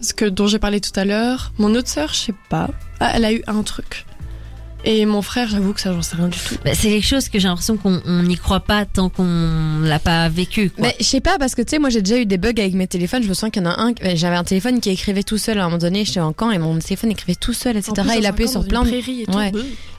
[0.00, 2.68] ce que dont j'ai parlé tout à l'heure, mon autre sœur, je sais pas,
[3.00, 4.04] Ah, elle a eu un truc.
[4.84, 6.54] Et mon frère, j'avoue que ça, j'en sais rien du tout.
[6.64, 9.98] Bah, c'est quelque chose que j'ai l'impression qu'on on n'y croit pas tant qu'on l'a
[9.98, 10.70] pas vécu.
[10.70, 10.86] Quoi.
[10.86, 12.74] Mais je sais pas, parce que tu sais, moi j'ai déjà eu des bugs avec
[12.74, 13.24] mes téléphones.
[13.24, 15.58] Je me souviens qu'il y en a un, j'avais un téléphone qui écrivait tout seul
[15.58, 17.92] à un moment donné, j'étais en camp et mon téléphone écrivait tout seul, etc.
[17.98, 18.90] En plus, il appuyait sur plein de.
[19.34, 19.52] Ouais.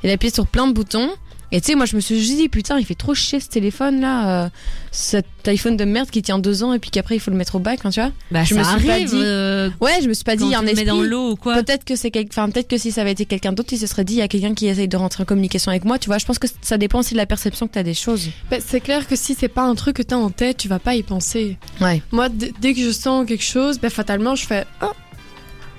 [0.05, 1.09] Il appuyait sur plein de boutons.
[1.51, 3.47] Et tu sais, moi je me suis juste dit, putain, il fait trop chier ce
[3.49, 4.49] téléphone là, euh,
[4.91, 7.55] cet iPhone de merde qui tient deux ans et puis qu'après il faut le mettre
[7.55, 8.11] au bac, hein, tu vois.
[8.29, 10.51] Bah, je ça me suis pas dit- euh, Ouais, je me suis pas dit, il
[10.51, 10.85] y a un esprit.
[10.85, 11.55] dans l'eau ou quoi.
[11.55, 13.87] Peut-être que c'est quel- enfin peut-être que si ça avait été quelqu'un d'autre, il se
[13.87, 16.07] serait dit, il y a quelqu'un qui essaye de rentrer en communication avec moi, tu
[16.07, 16.19] vois.
[16.19, 18.27] Je pense que ça dépend aussi de la perception que t'as des choses.
[18.51, 20.79] Ben, c'est clair que si c'est pas un truc que t'as en tête, tu vas
[20.79, 21.57] pas y penser.
[21.81, 22.01] Ouais.
[22.11, 24.87] Moi, dès que je sens quelque chose, ben, fatalement, je fais oh.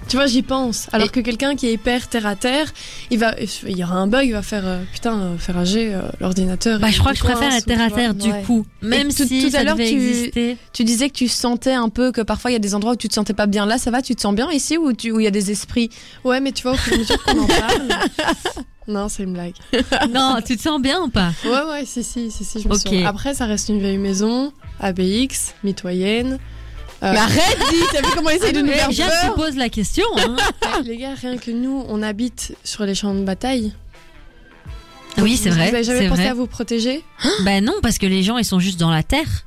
[0.09, 0.89] Tu vois, j'y pense.
[0.93, 2.73] Alors Et- que quelqu'un qui est hyper terre à terre,
[3.11, 3.35] il va,
[3.69, 6.81] il y aura un bug, il va faire euh, putain, euh, faire âger euh, l'ordinateur.
[6.81, 8.43] Bah, je crois que je préfère la terre à terre du ouais.
[8.43, 8.67] coup.
[8.83, 10.57] Même si tout à ça l'heure, tu- exister.
[10.73, 12.97] Tu disais que tu sentais un peu que parfois il y a des endroits où
[12.97, 13.67] tu te sentais pas bien.
[13.67, 15.51] Là, ça va, tu te sens bien ici ou tu- où il y a des
[15.53, 15.91] esprits?
[16.25, 17.89] Ouais, mais tu vois, au fur et à mesure qu'on en parle.
[18.89, 19.55] non, c'est une blague.
[20.13, 21.31] non, tu te sens bien ou pas?
[21.45, 22.81] Ouais, ouais, si, si, si, si, je me Ok.
[22.81, 22.93] sens.
[23.07, 26.39] Après, ça reste une vieille maison, ABX, mitoyenne.
[27.03, 29.35] Euh, Mais arrête, dis, t'as vu comment il essaie de nous faire Jeanne se peur
[29.35, 30.05] pose la question.
[30.19, 30.37] hein.
[30.85, 33.73] les gars, rien que nous, on habite sur les champs de bataille.
[35.19, 35.69] oui, c'est vrai.
[35.71, 36.31] Vous avez jamais pensé vrai.
[36.31, 37.03] à vous protéger
[37.45, 39.45] Bah non, parce que les gens ils sont juste dans la terre.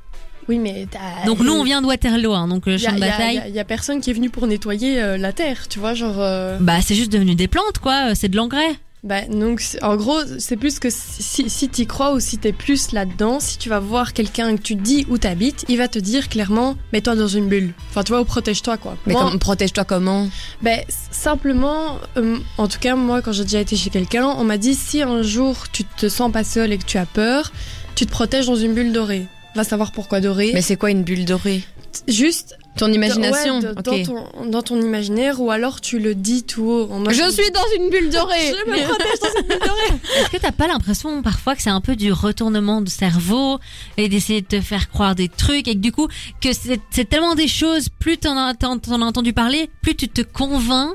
[0.48, 2.94] Oui, mais t'as- Donc nous on vient de Waterloo, hein, donc le Y a- champ
[2.96, 3.36] de y a- bataille.
[3.36, 5.94] y a- y a personne qui est venu pour nettoyer euh, la terre, tu vois,
[5.94, 6.16] genre.
[6.18, 8.74] euh, Bah c'est juste devenu des plantes quoi, euh, c'est de l'engrais.
[9.04, 12.92] Bah, donc, en gros, c'est plus que si, si t'y crois ou si t'es plus
[12.92, 16.30] là-dedans, si tu vas voir quelqu'un que tu dis où t'habites, il va te dire
[16.30, 17.74] clairement, mets-toi dans une bulle.
[17.90, 18.96] Enfin, tu vois, ou protège-toi, quoi.
[19.06, 20.30] Mais comme- protège-toi comment
[20.62, 24.42] ben, s- simplement, euh, en tout cas, moi, quand j'ai déjà été chez quelqu'un, on
[24.44, 27.52] m'a dit si un jour tu te sens pas seul et que tu as peur,
[27.96, 29.26] tu te protèges dans une bulle dorée.
[29.54, 30.50] Va savoir pourquoi dorée.
[30.54, 31.62] Mais c'est quoi une bulle dorée?
[32.08, 36.64] Juste Ton imagination ouais, dans, ton, dans ton imaginaire, ou alors tu le dis tout
[36.64, 36.88] haut.
[36.90, 38.34] En mode- Je suis dans une bulle dorée
[38.66, 40.00] Je me protège dans une bulle dorée.
[40.20, 43.60] Est-ce que t'as pas l'impression parfois que c'est un peu du retournement de cerveau
[43.96, 46.08] et d'essayer de te faire croire des trucs et que du coup
[46.40, 50.22] que c'est tellement des choses, plus t'en as, t'en as entendu parler, plus tu te
[50.22, 50.94] convaincs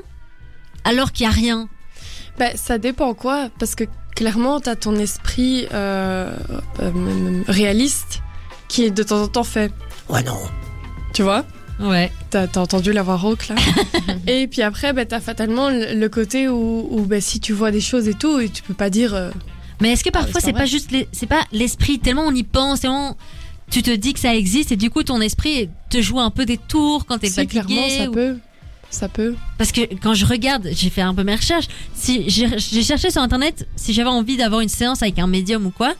[0.84, 1.68] alors qu'il y a rien?
[2.38, 6.34] Bah, ça dépend quoi, parce que clairement, t'as ton esprit euh,
[6.80, 8.20] euh, réaliste
[8.68, 9.72] qui est de temps en temps fait.
[10.08, 10.38] Ouais, non.
[11.14, 11.44] Tu vois?
[11.80, 12.10] Ouais.
[12.30, 13.54] T'as t'as entendu la voix rauque là
[14.26, 17.80] Et puis après, bah, t'as fatalement le côté où, où bah, si tu vois des
[17.80, 19.14] choses et tout, et tu peux pas dire.
[19.14, 19.30] euh,
[19.80, 22.42] Mais est-ce que Ah, parfois c'est pas pas juste c'est pas l'esprit tellement on y
[22.42, 23.16] pense tellement
[23.70, 26.44] tu te dis que ça existe et du coup ton esprit te joue un peu
[26.44, 28.36] des tours quand t'es fatigué clairement, ça ou- peut.
[28.92, 29.36] Ça peut.
[29.56, 31.68] Parce que quand je regarde, j'ai fait un peu mes recherches.
[31.94, 35.64] Si j'ai j'ai cherché sur internet si j'avais envie d'avoir une séance avec un médium
[35.66, 35.94] ou quoi,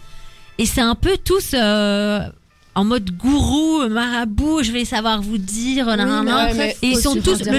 [0.59, 2.29] et c'est un peu tous euh,
[2.75, 4.63] en mode gourou, marabout.
[4.63, 5.87] Je vais savoir vous dire.
[5.87, 6.23] nanana.
[6.23, 7.53] mais après, mais Et ils sont tous enfin.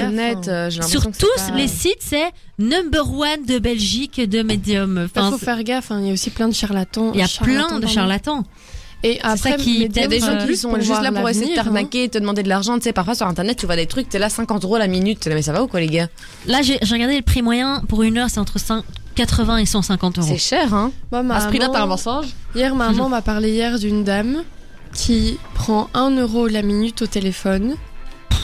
[0.48, 5.08] euh, Sur tous pas- les sites, c'est number one de Belgique de médium.
[5.16, 7.12] Il Enfin, faut faire gaffe, hein, il y a aussi plein de charlatans.
[7.14, 8.44] il y a charlatans, plein de charlatans.
[9.04, 10.90] Et après, ça qui- médium, Il y a des gens euh, qui sont pour juste
[10.90, 11.64] voir là pour essayer de hein.
[11.64, 12.76] t'arnaquer et te demander de l'argent.
[12.78, 15.28] Tu sais, parfois sur internet, tu vois des trucs, t'es là 50 euros la minute.
[15.28, 16.08] Mais ça va ou quoi, les gars?
[16.46, 18.84] Là, j'ai regardé le prix moyen pour une heure, c'est entre 5
[19.16, 20.28] 80 et 150 euros.
[20.30, 20.92] C'est cher, hein?
[21.12, 22.28] Moi, ma À ce prix-là, maman- t'as un mensonge?
[22.56, 24.44] Hier, ma maman m'a parlé hier d'une dame
[24.94, 27.76] qui prend 1 euro la minute au téléphone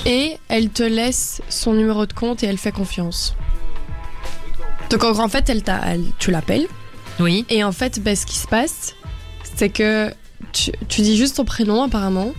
[0.05, 3.35] et elle te laisse son numéro de compte et elle fait confiance.
[4.89, 6.67] Donc en, fait, elle t'a- elle- tu l'appelles
[7.19, 7.45] Oui.
[7.49, 8.95] et en fait, ben, ce qui se passe,
[9.55, 10.11] c'est que
[10.53, 12.31] tu, tu dis juste ton prénom apparemment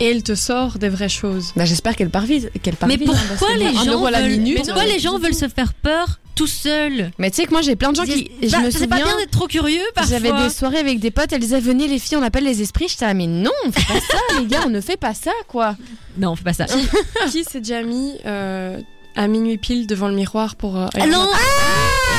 [0.00, 1.52] et elle te sort des vraies choses.
[1.56, 2.50] Bah, j'espère qu'elle part vite.
[2.62, 5.18] Qu'elle part Mais vite, hein, pourquoi les gens la veulent, minute, pourquoi euh, les gens
[5.18, 8.04] veulent se faire peur tout seuls Mais tu sais que moi, j'ai plein de gens
[8.04, 8.30] qui.
[8.42, 9.06] Je Bah, me C'est pas souviens.
[9.12, 10.18] bien d'être trop curieux parfois.
[10.18, 12.88] J'avais des soirées avec des potes, elles disaient venez les filles, on appelle les esprits.
[12.88, 15.32] J'étais là, mais non, on fait pas ça, les gars, on ne fait pas ça,
[15.48, 15.76] quoi.
[16.18, 16.66] Non, on fait pas ça.
[17.30, 18.78] qui s'est déjà mis euh,
[19.14, 20.76] à minuit pile devant le miroir pour...
[20.76, 22.15] euh, Ah, non Ah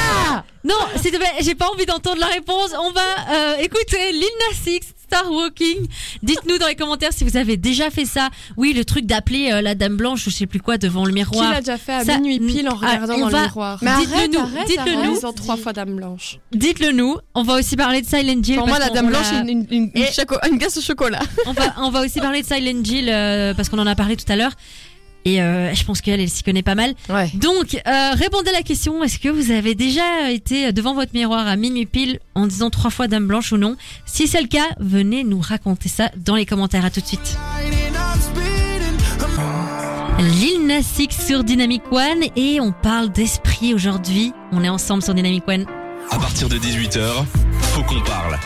[0.64, 2.72] Non, s'il te plaît, j'ai pas envie d'entendre la réponse.
[2.78, 3.02] On va
[3.32, 5.88] euh, écouter Lil Nas X, Star Walking.
[6.24, 8.30] Dites-nous dans les commentaires si vous avez déjà fait ça.
[8.58, 11.12] Oui, le truc d'appeler euh, la dame blanche ou je sais plus quoi devant le
[11.12, 11.52] Qui miroir.
[11.54, 13.80] l'a déjà fait à Ça- minuit pile en Ah, regardant on dans va- le miroir
[13.82, 15.32] Mais Dites-le nous, dites-le nous.
[15.34, 16.40] Trois fois dame blanche.
[16.52, 17.16] Dites-le nous.
[17.34, 18.58] On va aussi parler de Silent Hill.
[18.58, 21.20] Pour moi, la dame blanche, l'a- une, une, une, Et- choco- une glace au chocolat.
[21.46, 24.18] on va, on va aussi parler de Silent Hill euh, parce qu'on en a parlé
[24.18, 24.52] tout à l'heure.
[25.28, 26.94] Et euh, je pense qu'elle, elle s'y connaît pas mal.
[27.10, 27.30] Ouais.
[27.34, 31.46] Donc, euh, répondez à la question est-ce que vous avez déjà été devant votre miroir
[31.46, 33.76] à minuit pile en disant trois fois Dame Blanche ou non?
[34.06, 36.86] Si c'est le cas, venez nous raconter ça dans les commentaires.
[36.86, 37.38] À tout de suite.
[40.20, 44.32] Lil Nas X sur Dynamic One et on parle d'esprit aujourd'hui.
[44.54, 45.66] On est ensemble sur Dynamic One.
[46.10, 47.26] À partir de 18h,
[47.64, 48.40] faut qu'on parle.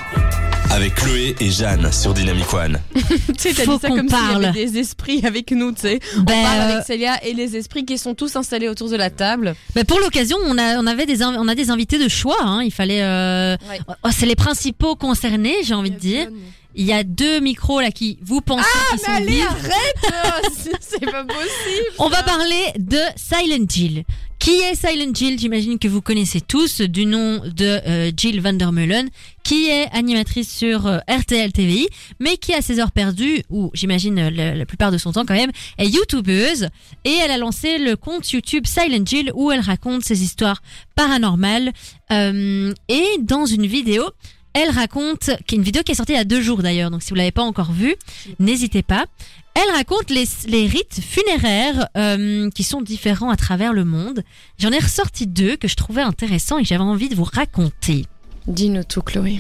[0.74, 2.80] Avec Chloé et Jeanne sur Dynamic One.
[2.96, 4.46] Tu sais, t'as Faut dit ça qu'on comme s'il y parle.
[4.46, 6.00] avait des esprits avec nous, tu sais.
[6.18, 8.96] On Ben, parle euh, avec Célia et les esprits qui sont tous installés autour de
[8.96, 9.54] la table.
[9.76, 12.38] bah, pour l'occasion, on a, on avait des, on a des invités de choix.
[12.42, 12.62] hein.
[12.64, 13.80] Il fallait, euh, Ouais.
[14.04, 16.30] oh, c'est les principaux concernés, j'ai envie de dire.
[16.74, 19.44] Il y a deux micros là qui vous pensez qui sont vides.
[19.50, 24.04] arrête C'est pas possible On va parler de Silent Jill.
[24.42, 29.08] Qui est Silent Jill J'imagine que vous connaissez tous du nom de euh, Jill Vandermeulen,
[29.44, 31.88] qui est animatrice sur euh, RTL TVI,
[32.20, 35.36] mais qui à ses heures perdues, ou j'imagine euh, la, plupart de son temps quand
[35.36, 36.70] même, est youtubeuse.
[37.06, 40.64] Et elle a lancé le compte YouTube Silent Jill où elle raconte ses histoires
[40.96, 41.72] paranormales.
[42.12, 44.10] Euh, et dans une vidéo,
[44.54, 47.10] elle raconte, une vidéo qui est sortie il y a deux jours d'ailleurs, donc si
[47.10, 47.96] vous l'avez pas encore vue,
[48.40, 49.06] n'hésitez pas.
[49.54, 54.24] Elle raconte les, les rites funéraires euh, qui sont différents à travers le monde.
[54.58, 58.06] J'en ai ressorti deux que je trouvais intéressants et que j'avais envie de vous raconter.
[58.48, 59.40] Dis-nous tout, Chloé.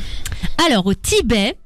[0.67, 1.58] Alors au Tibet,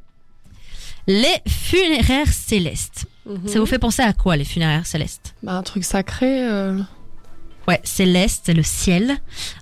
[1.07, 3.05] les funéraires célestes.
[3.25, 3.47] Mhm.
[3.47, 5.33] Ça vous fait penser à quoi les funéraires célestes?
[5.43, 6.47] Bah, un truc sacré.
[6.47, 6.79] euh,
[7.67, 9.11] Ouais, céleste, c'est le ciel.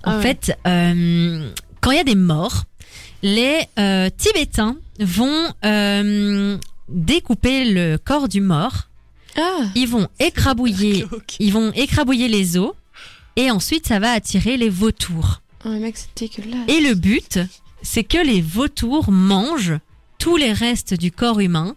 [0.04, 0.22] En Ah ouais.
[0.22, 2.64] fait, euh, quand il y a des morts,
[3.22, 5.48] les euh, Tibétains vont
[6.88, 8.88] découper le corps du mort
[9.36, 9.62] Ah.
[9.74, 11.06] ils vont écrabouiller,
[11.40, 12.72] ils vont écrabouiller les os
[13.36, 15.40] et ensuite ça va attirer les vautours.
[15.66, 15.96] Oh, mec.
[16.68, 17.40] Et le but,
[17.82, 19.78] c'est que les vautours mangent
[20.18, 21.74] tous les restes du corps humain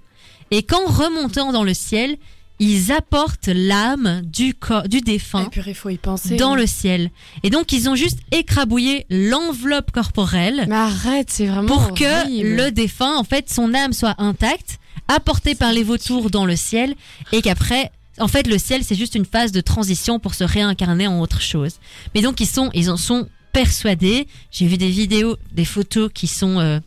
[0.52, 2.18] et qu'en remontant dans le ciel,
[2.60, 6.38] ils apportent l'âme du corps du défunt il faut y penser.
[6.38, 7.12] dans le ciel.
[7.44, 11.68] Et donc ils ont juste écrabouillé l'enveloppe corporelle Mais arrête, c'est vraiment.
[11.68, 12.04] pour que
[12.44, 16.96] le défunt, en fait, son âme soit intacte, apportée par les vautours dans le ciel,
[17.32, 21.08] et qu'après, en fait, le ciel, c'est juste une phase de transition pour se réincarner
[21.08, 21.76] en autre chose.
[22.16, 24.28] Mais donc, ils sont, ils en sont persuadés.
[24.52, 26.80] J'ai vu des vidéos, des photos qui sont euh,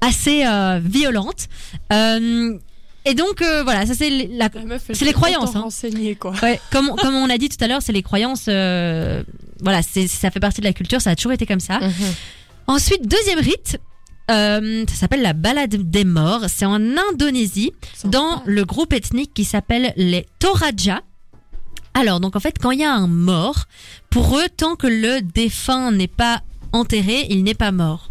[0.00, 1.48] assez euh, violentes.
[1.92, 2.58] Euh,
[3.04, 5.68] et donc, euh, voilà, ça c'est la, La C'est les croyances, hein.
[6.18, 6.34] quoi.
[6.42, 8.46] Ouais, comme, comme on a dit tout à l'heure, c'est les croyances.
[8.48, 9.22] euh,
[9.60, 11.78] voilà, c'est ça fait partie de la culture, ça a toujours été comme ça.
[11.80, 11.92] Mhm.
[12.66, 13.78] Ensuite, deuxième rite,
[14.30, 16.44] euh, ça s'appelle la balade des morts.
[16.48, 17.72] C'est en Indonésie,
[18.04, 21.02] dans le groupe ethnique qui s'appelle les Toraja.
[21.94, 23.64] Alors, donc en fait, quand il y a un mort,
[24.10, 28.10] pour eux, tant que le défunt n'est pas enterré, il n'est pas mort.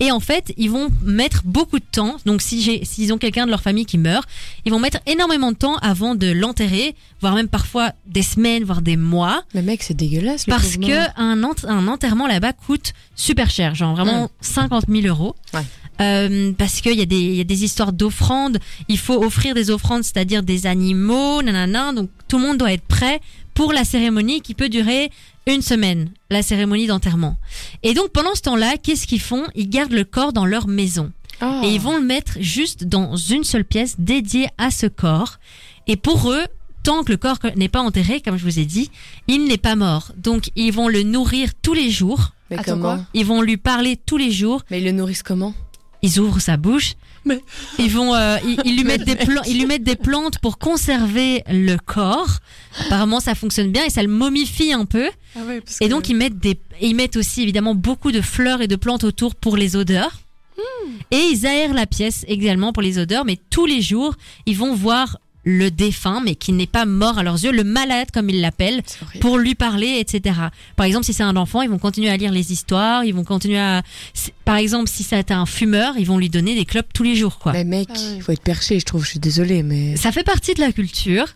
[0.00, 2.16] Et en fait, ils vont mettre beaucoup de temps.
[2.24, 4.28] Donc, si j'ai, s'ils ont quelqu'un de leur famille qui meurt,
[4.64, 8.82] ils vont mettre énormément de temps avant de l'enterrer, voire même parfois des semaines, voire
[8.82, 9.42] des mois.
[9.54, 10.46] Mais mec, c'est dégueulasse.
[10.46, 15.36] le Parce que un, un enterrement là-bas coûte super cher, genre vraiment 50 000 euros.
[15.54, 15.60] Ouais.
[16.00, 18.58] Euh, parce qu'il y, a des- il y a des histoires d'offrandes,
[18.88, 22.86] il faut offrir des offrandes, c'est-à-dire des animaux, nanana, donc tout le monde doit être
[22.86, 23.20] prêt
[23.54, 25.10] pour la cérémonie qui peut durer
[25.46, 27.36] une semaine, la cérémonie d'enterrement.
[27.82, 29.44] Et donc pendant ce temps-là, qu'est-ce qu'ils font?
[29.54, 31.60] Ils gardent le corps dans leur maison Ah.
[31.64, 35.38] et ils vont le mettre juste dans une seule pièce dédiée à ce corps.
[35.86, 36.44] Et pour eux,
[36.82, 38.90] tant que le corps n'est pas enterré, comme je vous ai dit,
[39.28, 40.12] il n'est pas mort.
[40.16, 42.32] Donc ils vont le nourrir tous les jours.
[42.50, 44.62] Mais Attends, comment Ils vont lui parler tous les jours.
[44.70, 45.52] Mais ils le nourrissent comment?
[46.02, 46.94] Ils ouvrent sa bouche.
[47.26, 47.42] Mais-
[47.78, 50.56] Ils vont, euh, ils, ils lui mettent des plantes, ils lui mettent des plantes pour
[50.58, 52.38] conserver le corps.
[52.86, 55.10] Apparemment, ça fonctionne bien et ça le momifie un peu.
[55.36, 58.62] Ah parce Et que- donc ils mettent des, ils mettent aussi évidemment beaucoup de fleurs
[58.62, 60.20] et de plantes autour pour les odeurs.
[60.56, 60.90] Hmm.
[61.10, 64.14] Et ils aèrent la pièce également pour les odeurs, mais tous les jours
[64.46, 68.08] ils vont voir le défunt, mais qui n'est pas mort à leurs yeux, le malade
[68.12, 68.82] comme ils l'appellent,
[69.20, 70.36] pour lui parler, etc.
[70.76, 73.24] Par exemple, si c'est un enfant, ils vont continuer à lire les histoires, ils vont
[73.24, 73.82] continuer à,
[74.44, 77.38] par exemple, si c'est un fumeur, ils vont lui donner des clopes tous les jours,
[77.38, 77.52] quoi.
[77.52, 78.16] Mais mec, Ah ouais.
[78.16, 79.04] il faut être perché, je trouve.
[79.04, 79.96] Je suis désolée, mais.
[79.96, 81.26] Ça fait partie de la culture.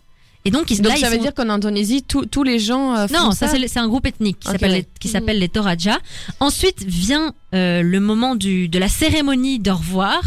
[0.47, 2.59] Et donc, ils, Donc là, ça ils veut sont- dire qu'en Indonésie, tous tous les
[2.59, 2.95] gens.
[2.95, 4.77] euh, font Non, ça, c'est le- c'est un groupe ethnique qui s'appelle ouais.
[4.77, 5.97] les, qui s'appelle les Toraja.
[6.39, 10.21] Ensuite vient euh, le moment du, de la cérémonie d'au revoir.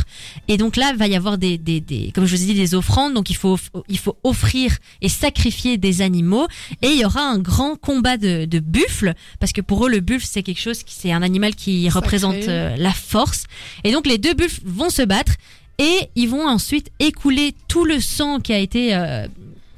[0.48, 2.74] Et donc là, va y avoir des, des, des, comme je vous ai dit, des
[2.74, 3.14] offrandes.
[3.14, 6.48] Donc il faut, il faut offrir et sacrifier des animaux.
[6.83, 9.14] Et il y aura un grand combat de, de buffles.
[9.38, 11.98] Parce que pour eux, le buffle, c'est quelque chose qui, c'est un animal qui Sacré.
[12.00, 13.44] représente euh, la force.
[13.85, 15.35] Et donc les deux buffles vont se battre.
[15.81, 19.28] Et ils vont ensuite écouler tout le sang qui a été euh,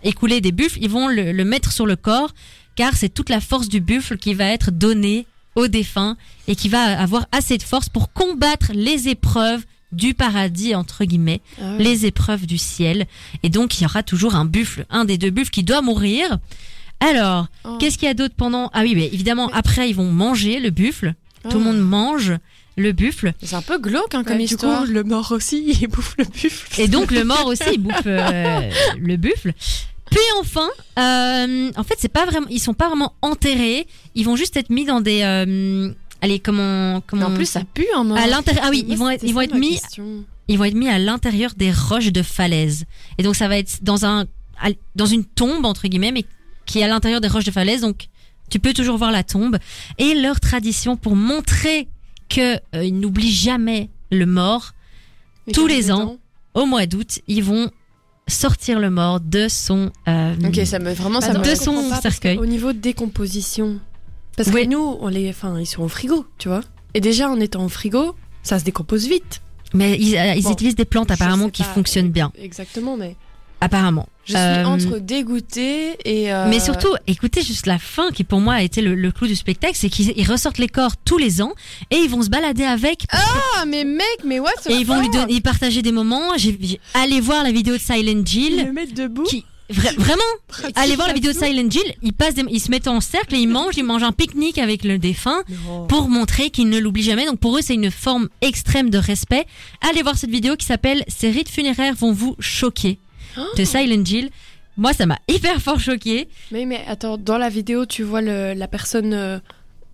[0.05, 0.79] écoulé des buffles.
[0.81, 2.33] Ils vont le, le mettre sur le corps
[2.77, 6.17] car c'est toute la force du buffle qui va être donnée au défunt
[6.49, 11.41] et qui va avoir assez de force pour combattre les épreuves du paradis entre guillemets,
[11.61, 13.07] Ah les épreuves du ciel.
[13.43, 16.39] Et donc il y aura toujours un buffle, un des deux buffles qui doit mourir.
[17.01, 17.77] Alors, Oh.
[17.81, 18.71] qu'est-ce qu'il y a d'autre pendant?
[18.73, 21.15] Ah oui, mais évidemment après ils vont manger le buffle.
[21.51, 21.73] Tout le Ah.
[21.73, 22.35] monde mange
[22.77, 23.33] le buffle.
[23.43, 24.85] C'est un peu glauque hein, Ouais, comme du histoire.
[24.85, 26.81] coup, le mort aussi, il bouffe le buffle.
[26.81, 29.53] Et donc le mort aussi il bouffe euh, le buffle.
[30.11, 30.69] Puis enfin,
[30.99, 33.87] euh, en fait c'est pas vraiment, ils sont pas vraiment enterrés.
[34.15, 37.87] Ils vont juste être mis dans des, euh, allez comment, comment en plus, ça pue
[37.95, 38.19] un mort.
[38.19, 38.65] à l'intérieur.
[38.67, 40.25] Ah oui, Moi, ils vont être, ils vont être mis, question.
[40.49, 42.85] ils vont être mis à l'intérieur des roches de falaise.
[43.19, 44.27] Et donc ça va être dans un,
[44.97, 46.25] dans une tombe entre guillemets, mais
[46.67, 47.81] qui est à l'intérieur des roches de falaise.
[47.83, 48.09] Donc
[48.51, 49.59] tu peux toujours voir la tombe.
[49.99, 51.89] Et leur tradition pour montrer
[52.29, 54.73] que euh, ils n'oublient jamais le mort.
[55.47, 56.17] Et tous les ans.
[56.53, 57.71] Au mois d'août, ils vont
[58.31, 61.45] sortir le mort de son, euh, Ok, ça me vraiment ça Attends, me.
[61.45, 62.39] de son pas, cercueil.
[62.39, 63.79] Au niveau de décomposition.
[64.37, 64.65] Parce Oui.
[64.65, 66.63] que nous, on les, enfin, ils sont au frigo, tu vois.
[66.95, 69.43] Et déjà, en étant au frigo, ça se décompose vite.
[69.75, 72.33] Mais ils, euh, ils Bon, utilisent des plantes apparemment qui pas, fonctionnent bien.
[72.41, 73.17] Exactement, mais
[73.61, 74.09] Apparemment.
[74.25, 76.33] je suis Euh, entre dégoûtée et.
[76.33, 79.27] euh, Mais surtout, écoutez juste la fin qui pour moi a été le, le clou
[79.27, 81.53] du spectacle, c'est qu'ils ils ressortent les corps tous les ans
[81.91, 85.11] et ils vont se balader avec Ah, mais mec, mais what et ils vont lui
[85.11, 86.37] donner, partager des moments.
[86.37, 86.59] J'ai,
[86.95, 88.65] allez voir la vidéo de Silent ils Jill.
[88.67, 89.25] le mettent debout.
[89.25, 90.23] Qui, vra- vraiment,
[90.77, 91.95] allez voir la vidéo de Silent Jill.
[92.03, 94.59] Ils passent, des- ils se mettent en cercle et ils mangent, ils mangent un pique-nique
[94.59, 95.43] avec le défunt
[95.89, 97.27] pour montrer qu'ils ne l'oublient jamais.
[97.27, 99.45] Donc pour eux, c'est une forme extrême de respect.
[99.89, 102.99] Allez voir cette vidéo qui s'appelle Ces rites funéraires vont vous choquer
[103.57, 104.31] de Silent Jill.
[104.77, 106.29] Moi, ça m'a hyper fort choqué.
[106.53, 109.13] Mais, mais attends, dans la vidéo, tu vois le, la personne.
[109.13, 109.39] euh,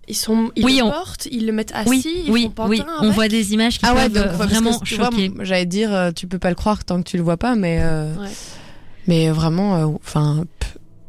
[0.07, 2.67] ils sont, ils Oui, le on- portent, ils le mettent assis, oui, ils oui, font
[2.67, 2.81] oui.
[3.01, 5.31] On voit des images qui Ah ouais, peuvent donc vraiment choquer.
[5.41, 7.79] J'allais dire, euh, tu peux pas le croire tant que tu le vois pas, mais.
[7.81, 8.29] euh, Ouais.
[9.07, 10.45] Mais vraiment, euh, enfin.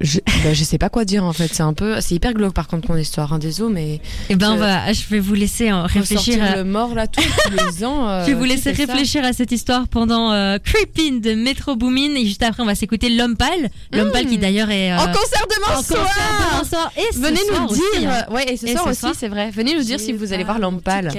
[0.01, 2.55] Je, bah, je sais pas quoi dire en fait, c'est un peu, c'est hyper glauque
[2.55, 5.71] par contre mon histoire, hein, désolé, mais Eh ben, on va, je vais vous laisser
[5.71, 6.43] euh, réfléchir.
[6.43, 6.57] À...
[6.57, 8.09] le mort là tous, les ans.
[8.09, 12.15] euh, Je vais vous laisser réfléchir à cette histoire pendant euh, Creepin de Metro Boomin
[12.15, 13.71] et juste après on va s'écouter L'Homme Pâle.
[13.93, 16.05] L'Homme Pâle qui d'ailleurs est euh, En concert demain en soir.
[16.07, 16.93] concert demain soir.
[16.97, 18.25] Et ce Venez soir nous aussi, dire, hein.
[18.31, 19.51] euh, ouais, et ce Et soir ce aussi, c'est vrai.
[19.51, 21.11] Venez nous dire si vous allez voir Lampal.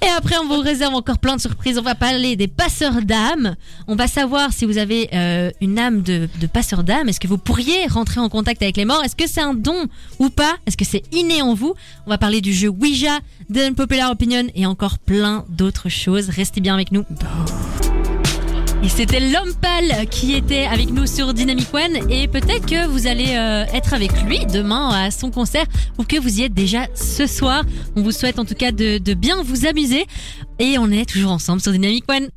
[0.00, 1.78] Et après, on vous réserve encore plein de surprises.
[1.78, 3.56] On va parler des passeurs d'âme.
[3.88, 7.08] On va savoir si vous avez euh, une âme de, de passeur d'âme.
[7.08, 9.86] Est-ce que vous pourriez rentrer en contact avec les morts Est-ce que c'est un don
[10.18, 10.56] ou pas?
[10.66, 11.74] Est-ce que c'est inné en vous?
[12.06, 13.20] On va parler du jeu Ouija,
[13.50, 16.30] d'Unpopular Opinion et encore plein d'autres choses.
[16.30, 17.04] Restez bien avec nous.
[18.82, 23.06] Et c'était l'homme pâle qui était avec nous sur Dynamic One et peut-être que vous
[23.06, 25.66] allez euh, être avec lui demain à son concert
[25.98, 27.64] ou que vous y êtes déjà ce soir.
[27.96, 30.06] On vous souhaite en tout cas de, de bien vous amuser
[30.60, 32.28] et on est toujours ensemble sur Dynamic One.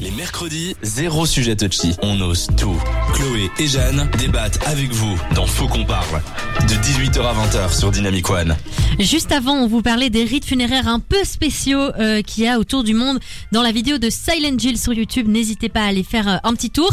[0.00, 1.94] Les mercredis, zéro sujet touchy.
[2.02, 2.76] On ose tout.
[3.14, 6.20] Chloé et Jeanne débattent avec vous dans Faut qu'on parle.
[6.62, 8.56] De 18h à 20h sur Dynamic One.
[8.98, 12.58] Juste avant, on vous parlait des rites funéraires un peu spéciaux euh, qu'il y a
[12.58, 13.20] autour du monde
[13.52, 15.28] dans la vidéo de Silent Jill sur YouTube.
[15.28, 16.90] N'hésitez pas à aller faire euh, un petit tour.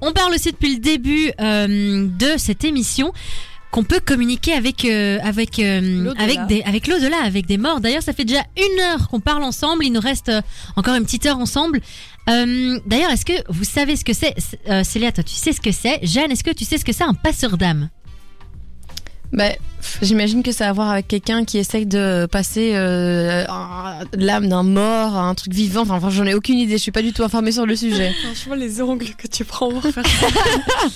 [0.00, 3.12] On parle aussi depuis le début euh, de cette émission
[3.70, 6.22] qu'on peut communiquer avec euh, avec euh, L'au-delà.
[6.24, 7.80] avec des avec l'au-delà avec des morts.
[7.80, 9.84] D'ailleurs, ça fait déjà une heure qu'on parle ensemble.
[9.84, 10.40] Il nous reste euh,
[10.76, 11.80] encore une petite heure ensemble.
[12.30, 14.34] Euh, D'ailleurs, est-ce que vous savez ce que c'est
[14.68, 16.00] euh, Célia, toi, tu sais ce que c'est?
[16.02, 17.88] Jeanne, est-ce que tu sais ce que c'est un passeur d'âme?
[19.32, 19.50] Bah,
[20.02, 23.44] j'imagine que ça a à voir avec quelqu'un qui essaye de passer euh,
[24.14, 25.82] l'âme d'un mort à un truc vivant.
[25.82, 26.72] Enfin, enfin, j'en ai aucune idée.
[26.76, 28.12] Je suis pas du tout informée sur le sujet.
[28.24, 30.26] Franchement, les ongles que tu prends pour faire ça.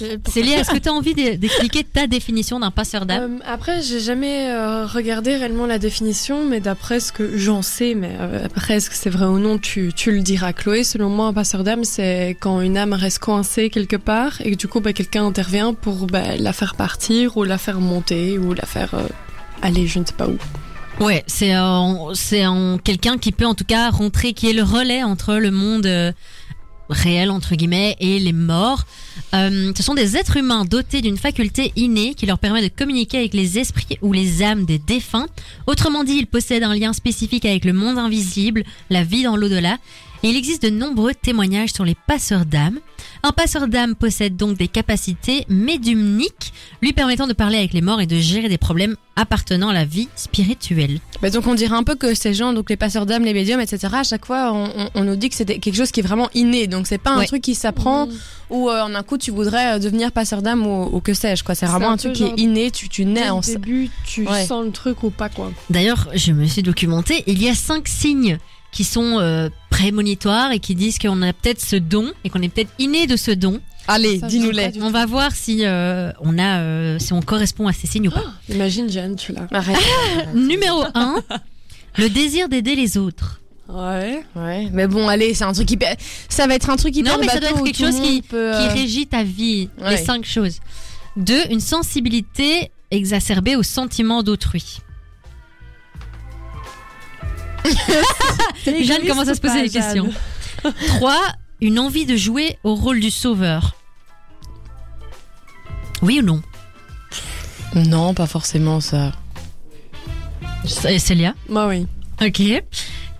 [0.30, 3.82] Célia, est-ce que tu as envie de- d'expliquer ta définition d'un passeur d'âme Euh, après,
[3.82, 8.44] j'ai jamais euh, regardé réellement la définition, mais d'après ce que j'en sais, mais euh,
[8.44, 10.84] après, est-ce que c'est vrai ou non, tu, tu le diras, Chloé.
[10.84, 14.56] Selon moi, un passeur d'âme, c'est quand une âme reste coincée quelque part et que
[14.56, 18.52] du coup, bah, quelqu'un intervient pour bah, la faire partir ou la faire monter ou
[18.54, 19.08] la faire euh,
[19.62, 20.36] aller, je ne sais pas où.
[21.00, 21.52] Ouais, c'est
[22.14, 22.44] c'est
[22.84, 26.12] quelqu'un qui peut en tout cas rentrer, qui est le relais entre le monde euh,
[26.90, 28.84] réel entre guillemets et les morts.
[29.34, 33.18] Euh, ce sont des êtres humains dotés d'une faculté innée qui leur permet de communiquer
[33.18, 35.26] avec les esprits ou les âmes des défunts.
[35.66, 39.78] Autrement dit, ils possèdent un lien spécifique avec le monde invisible, la vie dans l'au-delà.
[40.24, 42.78] Et il existe de nombreux témoignages sur les passeurs d'âmes.
[43.24, 48.00] Un passeur d'âme possède donc des capacités médiumniques lui permettant de parler avec les morts
[48.00, 51.00] et de gérer des problèmes appartenant à la vie spirituelle.
[51.20, 53.60] Bah, donc, on dirait un peu que ces gens, donc les passeurs d'âme, les médiums,
[53.60, 53.88] etc.
[53.92, 56.30] À chaque fois, on, on- on nous dit que c'est quelque chose qui est vraiment
[56.34, 56.66] inné.
[56.68, 57.26] Donc, c'est pas un Ouais.
[57.26, 58.08] truc qui s'apprend
[58.48, 61.42] ou euh, en un coup tu voudrais euh, devenir passeur d'âme ou, ou que sais-je.
[61.44, 62.70] Quoi, c'est vraiment un truc qui est inné.
[62.70, 64.44] Tu, tu nais en début, tu Ouais.
[64.46, 65.50] sens le truc ou pas, quoi.
[65.68, 67.22] D'ailleurs, je me suis documentée.
[67.26, 68.38] Il y a cinq signes
[68.72, 72.48] qui sont euh, prémonitoires et qui disent qu'on a peut-être ce don et qu'on est
[72.48, 73.60] peut-être inné de ce don.
[73.88, 74.72] Allez, Ça, je dis-nous sais pas les.
[74.72, 78.08] du On va voir si euh, on a, euh, si on correspond à ces signes
[78.08, 78.24] ou pas.
[78.48, 79.46] Imagine, Jeanne, tu l'as.
[79.52, 79.76] Arrête.
[80.34, 81.16] Numéro 1,
[81.98, 83.40] le désir d'aider les autres.
[83.68, 84.22] Ouais.
[84.36, 85.96] Ouais, mais bon, allez, c'est un truc hyper.
[86.28, 88.52] Ça va être un truc hyper Non, mais ça doit être quelque chose qui- peut,
[88.52, 89.68] Qui régit ta vie.
[89.80, 89.90] ouais.
[89.90, 90.58] Les cinq choses.
[91.16, 94.78] Deux, une sensibilité exacerbée aux sentiments d'autrui.
[98.82, 100.10] Jeanne commence à se poser des questions.
[100.88, 101.16] 3.
[101.60, 103.74] Une envie de jouer au rôle du sauveur.
[106.02, 106.42] Oui ou non?
[107.74, 109.12] Non, pas forcément ça.
[110.64, 111.34] C- Célia?
[111.48, 111.86] Moi, oui.
[112.20, 112.42] Ok.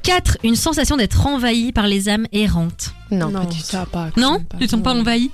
[0.03, 0.39] 4.
[0.43, 2.93] Une sensation d'être envahi par les âmes errantes.
[3.11, 3.77] Non, Non, pas du tout.
[3.93, 4.11] pas.
[4.17, 4.45] Non?
[4.59, 5.31] Tu ne sens pas envahi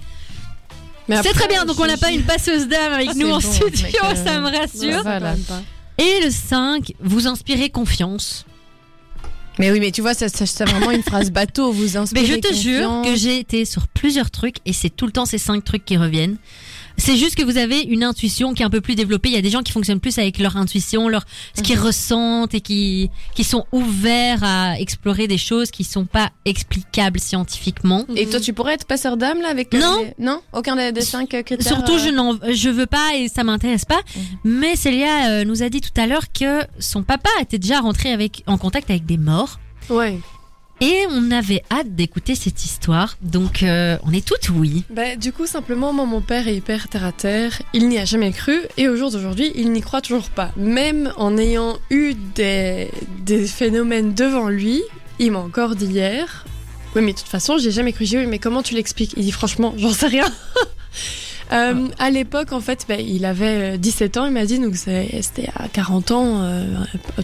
[1.08, 3.38] Mais C'est très bien, donc on n'a pas une passeuse d'âme avec Ah, nous en
[3.38, 5.02] bon, studio, euh, ça me rassure.
[5.02, 5.34] Voilà.
[5.96, 6.92] Et le 5.
[7.00, 8.44] Vous inspirez confiance.
[9.58, 11.72] Mais oui, mais tu vois, ça- ça- c'est vraiment une phrase bateau.
[11.72, 15.06] Vous inspirez Mais je te jure que j'ai été sur plusieurs trucs et c'est tout
[15.06, 16.36] le temps ces cinq trucs qui reviennent.
[16.98, 19.28] C'est juste que vous avez une intuition qui est un peu plus développée.
[19.28, 21.24] Il y a des gens qui fonctionnent plus avec leur intuition, leur
[21.56, 26.30] ce qu'ils ressentent et qui qui sont ouverts à explorer des choses qui sont pas
[26.44, 28.04] explicables scientifiquement.
[28.16, 29.98] Et toi, tu pourrais être passeur d'âme là avec euh, Non.
[30.02, 31.62] les- non, aucun des, des cinq critères.
[31.66, 34.00] Surtout, euh, je n'en, je veux pas et ça m'intéresse pas.
[34.44, 38.12] Mais Célia euh, nous a dit tout à l'heure que son papa était déjà rentré
[38.12, 40.18] avec en contact avec des morts Ouais.
[40.80, 43.16] Et on avait hâte d'écouter cette histoire.
[43.22, 44.84] Donc, euh, on est toutes oui.
[44.90, 47.60] Bah, du coup, simplement, moi, mon père est hyper terre à terre.
[47.72, 50.52] Il n'y a jamais cru et au jour d'aujourd'hui, il n'y croit toujours pas.
[50.56, 52.90] Même en ayant eu des,
[53.24, 54.82] des phénomènes devant lui,
[55.18, 56.44] il m'a encore dit hier.
[56.94, 58.06] Oui, mais de toute façon, j'ai jamais cru.
[58.06, 59.14] J'ai oui, mais comment tu l'expliques?
[59.16, 60.26] Il dit, franchement, j'en sais rien.
[61.52, 64.76] Euh, à l'époque, en fait, ben, il avait euh, 17 ans, il m'a dit, donc
[64.76, 66.64] c'était à 40 ans, euh,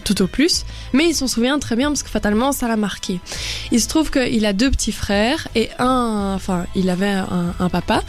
[0.03, 0.65] tout au plus.
[0.93, 3.19] Mais il s'en souvient très bien parce que fatalement, ça l'a marqué.
[3.71, 7.69] Il se trouve qu'il a deux petits frères et un, enfin, il avait un, un
[7.69, 8.01] papa.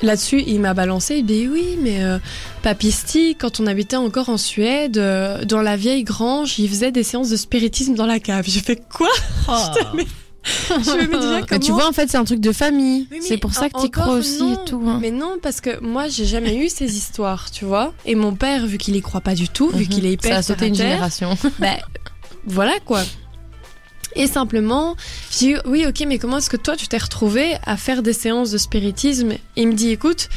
[0.00, 2.18] Là-dessus, il m'a balancé, il dit oui, mais euh,
[2.62, 7.02] Papisti, quand on habitait encore en Suède, euh, dans la vieille grange, il faisait des
[7.02, 8.44] séances de spiritisme dans la cave.
[8.46, 9.08] J'ai fait quoi?
[10.70, 10.74] Je
[11.06, 13.06] me Mais tu comment- vois, en fait, c'est un truc de famille.
[13.10, 14.54] Oui, c'est pour ça que tu crois aussi non.
[14.54, 14.82] et tout.
[14.86, 14.98] hein.
[15.00, 17.92] Mais non, parce que moi, j'ai jamais eu ces histoires, tu vois.
[18.06, 19.88] Et mon père, vu qu'il y croit pas du tout, vu Mhm.
[19.88, 21.36] qu'il est hyper Ça a sauté une génération.
[21.58, 21.76] bah,
[22.46, 23.02] voilà quoi.
[24.14, 24.96] Et simplement,
[25.30, 28.12] j'ai dit oui, ok, mais comment est-ce que toi, tu t'es retrouvé à faire des
[28.14, 29.32] séances de spiritisme?
[29.32, 30.28] Et il me dit, écoute,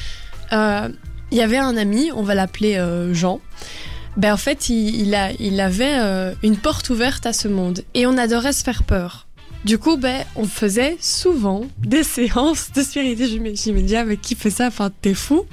[0.52, 0.90] euh,
[1.32, 3.40] il y avait un ami, on va l'appeler euh, Jean.
[4.18, 7.82] Ben en fait, il, il a, il avait euh, une porte ouverte à ce monde
[7.94, 9.26] et on adorait se faire peur.
[9.64, 13.40] Du coup, ben, on faisait souvent des séances de spiritisme.
[13.40, 15.46] Me- ah, mais qui fait ça Enfin, t'es fou.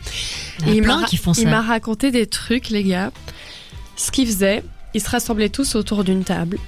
[0.61, 1.51] Il y a il plein m'a qui font Il ça.
[1.51, 3.13] m'a raconté des trucs, les gars.
[3.97, 4.63] Ce qu'ils faisaient,
[4.95, 6.59] ils se rassemblaient tous autour d'une table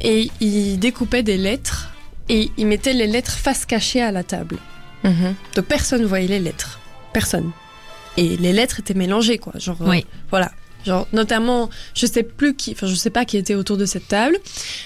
[0.00, 1.90] et ils découpaient des lettres
[2.28, 4.58] et ils mettaient les lettres face cachée à la table.
[5.04, 5.34] Mhm.
[5.54, 6.80] Donc personne voyait les lettres.
[7.12, 7.52] Personne.
[8.16, 9.52] Et les lettres étaient mélangées, quoi.
[9.58, 10.04] Genre, euh, Oui.
[10.30, 10.50] voilà.
[10.84, 14.08] Genre, notamment, je sais plus qui, enfin, je sais pas qui était autour de cette
[14.08, 14.36] table,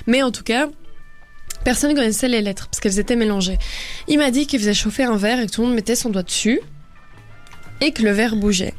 [0.07, 0.69] mais en tout cas,
[1.65, 3.59] personne connaissait les lettres parce qu'elles étaient mélangées.
[4.09, 6.11] Il m'a dit qu'il faisait chauffer un verre et que tout le monde mettait son
[6.11, 6.61] doigt dessus
[7.81, 8.75] et que le verre bougeait.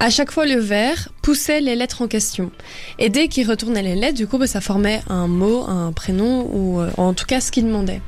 [0.00, 2.50] À chaque fois, le verre poussait les lettres en question.
[2.98, 6.48] Et dès qu'il retournait les lettres, du coup, bah, ça formait un mot, un prénom,
[6.52, 8.00] ou euh, en tout cas ce qu'il demandait.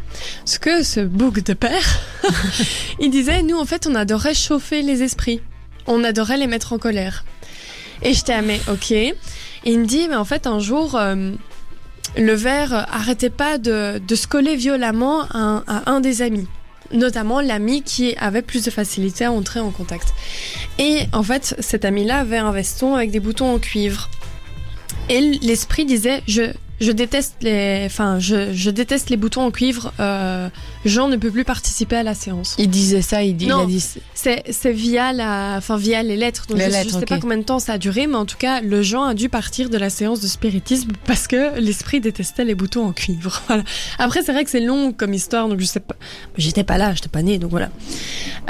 [0.45, 2.01] Ce que ce bouc de père,
[3.01, 5.41] il disait, nous, en fait, on adorait chauffer les esprits.
[5.87, 7.25] On adorait les mettre en colère.
[8.03, 8.93] Et j'étais, ah, mais ok.
[9.65, 11.33] Il me dit, mais en fait, un jour, euh,
[12.17, 16.47] le verre arrêtait pas de, de se coller violemment à un des amis.
[16.93, 20.15] Notamment l'ami qui avait plus de facilité à entrer en contact.
[20.79, 24.11] Et en fait, cet ami-là avait un veston avec des boutons en cuivre.
[25.09, 26.53] Et l'esprit disait, je,
[26.85, 29.93] je déteste les, enfin, je, je déteste les boutons en cuivre.
[30.01, 30.49] Euh,
[30.85, 32.55] Jean ne peut plus participer à la séance.
[32.59, 33.65] Il disait ça, il, dit, il Non.
[33.65, 33.85] a dit.
[34.15, 36.47] C'est, c'est via la, enfin, via les lettres.
[36.49, 37.09] Donc Les je, je lettres, sais ok.
[37.09, 39.29] pas combien de temps ça a duré, mais en tout cas, le Jean a dû
[39.29, 43.43] partir de la séance de spiritisme parce que l'esprit détestait les boutons en cuivre.
[43.49, 43.65] Voilà.
[43.99, 45.97] Après, c'est vrai que c'est long comme histoire, donc je sais pas.
[46.37, 47.71] J'étais pas là, j'étais pas née, donc voilà.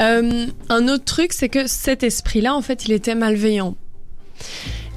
[0.01, 3.76] Euh, un autre truc, c'est que cet esprit-là, en fait, il était malveillant.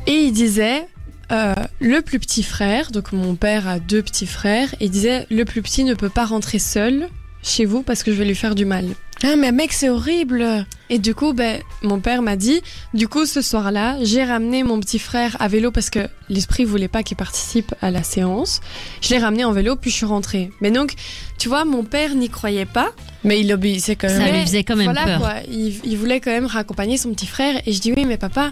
[0.08, 0.88] Et il disait,
[1.32, 5.44] euh, le plus petit frère, donc mon père a deux petits frères, il disait, le
[5.46, 7.08] plus petit ne peut pas rentrer seul
[7.44, 8.86] chez vous parce que je vais lui faire du mal.
[9.24, 10.66] Ah, mais mec, c'est horrible.
[10.92, 12.62] Et du coup, ben, mon père m'a dit,
[12.94, 16.88] du coup, ce soir-là, j'ai ramené mon petit frère à vélo parce que l'esprit voulait
[16.88, 18.62] pas qu'il participe à la séance.
[19.02, 20.52] Je l'ai ramené en vélo, puis je suis rentrée.
[20.62, 20.94] Mais donc,
[21.40, 22.92] tu vois, mon père n'y croyait pas.
[23.24, 24.26] Mais il obéissait quand Ça même.
[24.28, 25.20] lui Mais faisait quand même voilà, peur.
[25.20, 27.60] Quoi, il, il voulait quand même raccompagner son petit frère.
[27.66, 28.52] Et je dis, oui, mais papa,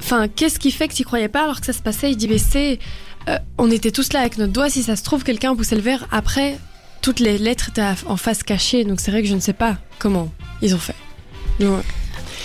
[0.00, 2.10] enfin, qu'est-ce qui fait que tu croyais pas alors que ça se passait?
[2.10, 2.78] Il dit, mais c'est.
[3.28, 4.70] euh, on était tous là avec notre doigt.
[4.70, 6.06] Si ça se trouve, quelqu'un poussait le verre.
[6.10, 6.58] Après,
[7.02, 8.84] toutes les lettres étaient en face cachée.
[8.84, 10.30] Donc c'est vrai que je ne sais pas comment
[10.62, 10.94] ils ont fait.
[11.58, 11.82] Donc.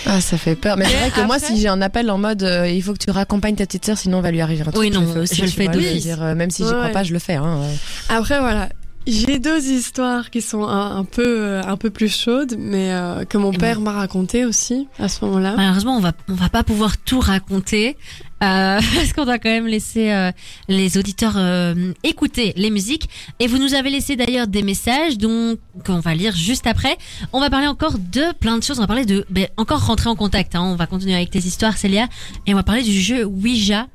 [0.08, 0.76] Ah, ça fait peur.
[0.76, 2.98] Mais c'est vrai que moi, si j'ai un appel en mode euh, il faut que
[3.04, 4.76] tu raccompagnes ta petite sœur, sinon on va lui arriver un truc.
[4.76, 6.02] Oui, non, le fais aussi, je le tu fais vois, je veux d'office.
[6.04, 6.92] dire, euh, même si j'y Ouais, crois ouais.
[6.92, 7.34] pas, je le fais.
[7.34, 7.74] Hein, ouais.
[8.08, 8.68] Après, voilà.
[9.06, 13.24] J'ai deux histoires qui sont un, un peu, euh, un peu plus chaudes, mais euh,
[13.24, 15.54] que mon Et père m'a raconté aussi à ce moment-là.
[15.56, 17.96] Malheureusement, on va on va pas pouvoir tout raconter
[18.42, 20.30] euh, parce qu'on doit quand même laisser euh,
[20.68, 23.08] les auditeurs euh, écouter les musiques.
[23.38, 26.96] Et vous nous avez laissé d'ailleurs des messages donc qu'on va lire juste après.
[27.32, 28.78] On va parler encore de plein de choses.
[28.78, 30.54] On va parler de ben, encore rentrer en contact.
[30.54, 30.62] Hein.
[30.62, 32.08] On va continuer avec tes histoires, Célia,
[32.46, 33.86] et on va parler du jeu Ouija.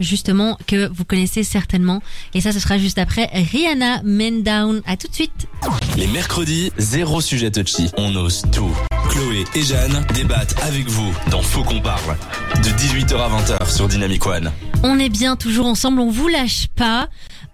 [0.00, 2.02] Justement, que vous connaissez certainement.
[2.34, 4.82] Et ça, ce sera juste après Rihanna Men Down.
[4.86, 5.46] À tout de suite.
[5.96, 7.90] Les mercredis, zéro sujet touchy.
[7.96, 8.74] On ose tout.
[9.08, 12.16] Chloé et Jeanne débattent avec vous dans Faux qu'on parle.
[12.56, 14.50] De 18h à 20h sur Dynamic One.
[14.82, 17.08] On est bien toujours ensemble, on vous lâche pas.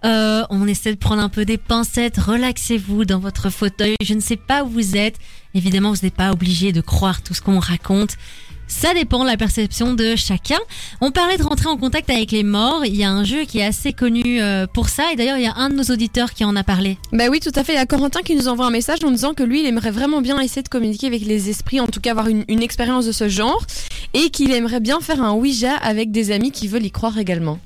[0.05, 3.97] Euh, on essaie de prendre un peu des pincettes, relaxez-vous dans votre fauteuil.
[4.03, 5.17] Je ne sais pas où vous êtes.
[5.55, 8.17] Évidemment, vous n'êtes pas obligé de croire tout ce qu'on raconte.
[8.71, 10.59] Ça dépend de la perception de chacun.
[11.01, 12.87] On parlait de rentrer en contact avec les morts.
[12.87, 15.13] Il y a un jeu qui est assez connu euh, pour ça.
[15.13, 16.97] Et d'ailleurs, il y a un de nos auditeurs qui en a parlé.
[17.13, 17.73] Bah oui, tout à fait.
[17.73, 19.91] Il y a Corentin qui nous envoie un message en disant que lui, il aimerait
[19.91, 23.07] vraiment bien essayer de communiquer avec les esprits, en tout cas avoir une, une expérience
[23.07, 23.67] de ce genre,
[24.15, 27.59] et qu'il aimerait bien faire un Ouija avec des amis qui veulent y croire également.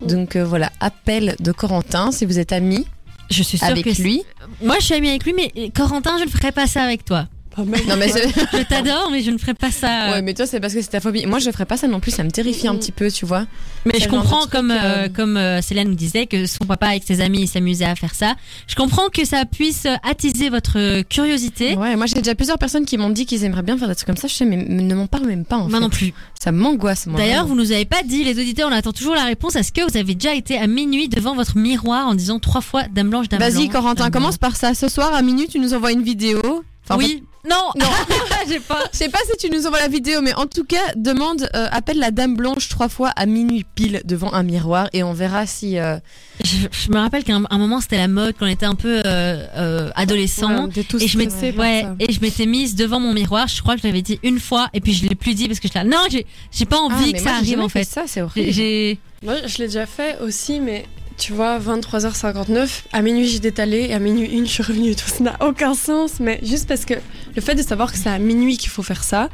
[0.00, 2.86] Donc euh, voilà, appel de Corentin, si vous êtes amis
[3.30, 4.24] Je suis sûre avec que lui.
[4.62, 7.28] Moi, je suis amie avec lui, mais Corentin, je ne ferai pas ça avec toi.
[7.54, 7.80] Pas mal.
[7.88, 10.10] Non mais Je t'adore, mais je ne ferai pas ça.
[10.12, 11.26] ouais, mais toi c'est parce que c'est ta phobie.
[11.26, 12.78] Moi je ferais pas ça non plus, ça me terrifie un Mm.
[12.78, 13.46] petit peu, tu vois.
[13.86, 16.86] Mais je comprends, truc, comme, euh, euh, comme euh, Céline nous disait, que son papa
[16.88, 18.34] avec ses amis il s'amusait à faire ça.
[18.66, 21.76] Je comprends que ça puisse attiser votre curiosité.
[21.76, 24.06] Ouais, moi j'ai déjà plusieurs personnes qui m'ont dit qu'ils aimeraient bien faire des trucs
[24.06, 24.28] comme ça.
[24.28, 25.80] Je sais, mais ne m'en parle même pas en Moi fait.
[25.80, 26.12] non plus.
[26.42, 27.18] Ça m'angoisse moi.
[27.18, 29.56] D'ailleurs, vous nous avez pas dit, les auditeurs, on attend toujours la réponse.
[29.56, 32.82] Est-ce que vous avez déjà été à minuit devant votre miroir en disant trois fois
[32.92, 34.74] Dame Blanche, Dame Vas-y Corentin, Dame commence par ça.
[34.74, 36.40] Ce soir à minuit, tu nous envoies une vidéo.
[36.84, 37.22] Enfin, Oui.
[37.48, 37.70] Non.
[37.78, 37.86] Non.
[38.48, 38.80] j'ai pas.
[38.92, 41.66] Je sais pas si tu nous envoies la vidéo, mais en tout cas, demande, euh,
[41.70, 45.46] appelle la Dame Blanche trois fois à minuit pile devant un miroir et on verra
[45.46, 45.78] si.
[45.78, 45.98] euh,
[46.42, 48.74] Je, je me rappelle qu'à un, un moment c'était la mode quand on était un
[48.74, 50.66] peu euh, euh, adolescent.
[50.66, 53.46] Ouais, et je m'étais ouais, et je m'étais mise devant mon miroir.
[53.48, 55.60] Je crois que je l'avais dit une fois et puis je l'ai plus dit parce
[55.60, 55.84] que je là.
[55.84, 57.84] Non, j'ai j'ai pas envie ah, mais que ça arrive en fait.
[57.84, 58.52] Ça, c'est horrible.
[58.52, 60.86] J'ai Moi, je l'ai déjà fait aussi, mais
[61.16, 64.94] tu vois, 23h59, à minuit j'étais allée et à minuit une, je suis revenue.
[64.94, 66.94] Tout ça n'a aucun sens, mais juste parce que
[67.34, 69.28] le fait de savoir que c'est à minuit qu'il faut faire ça,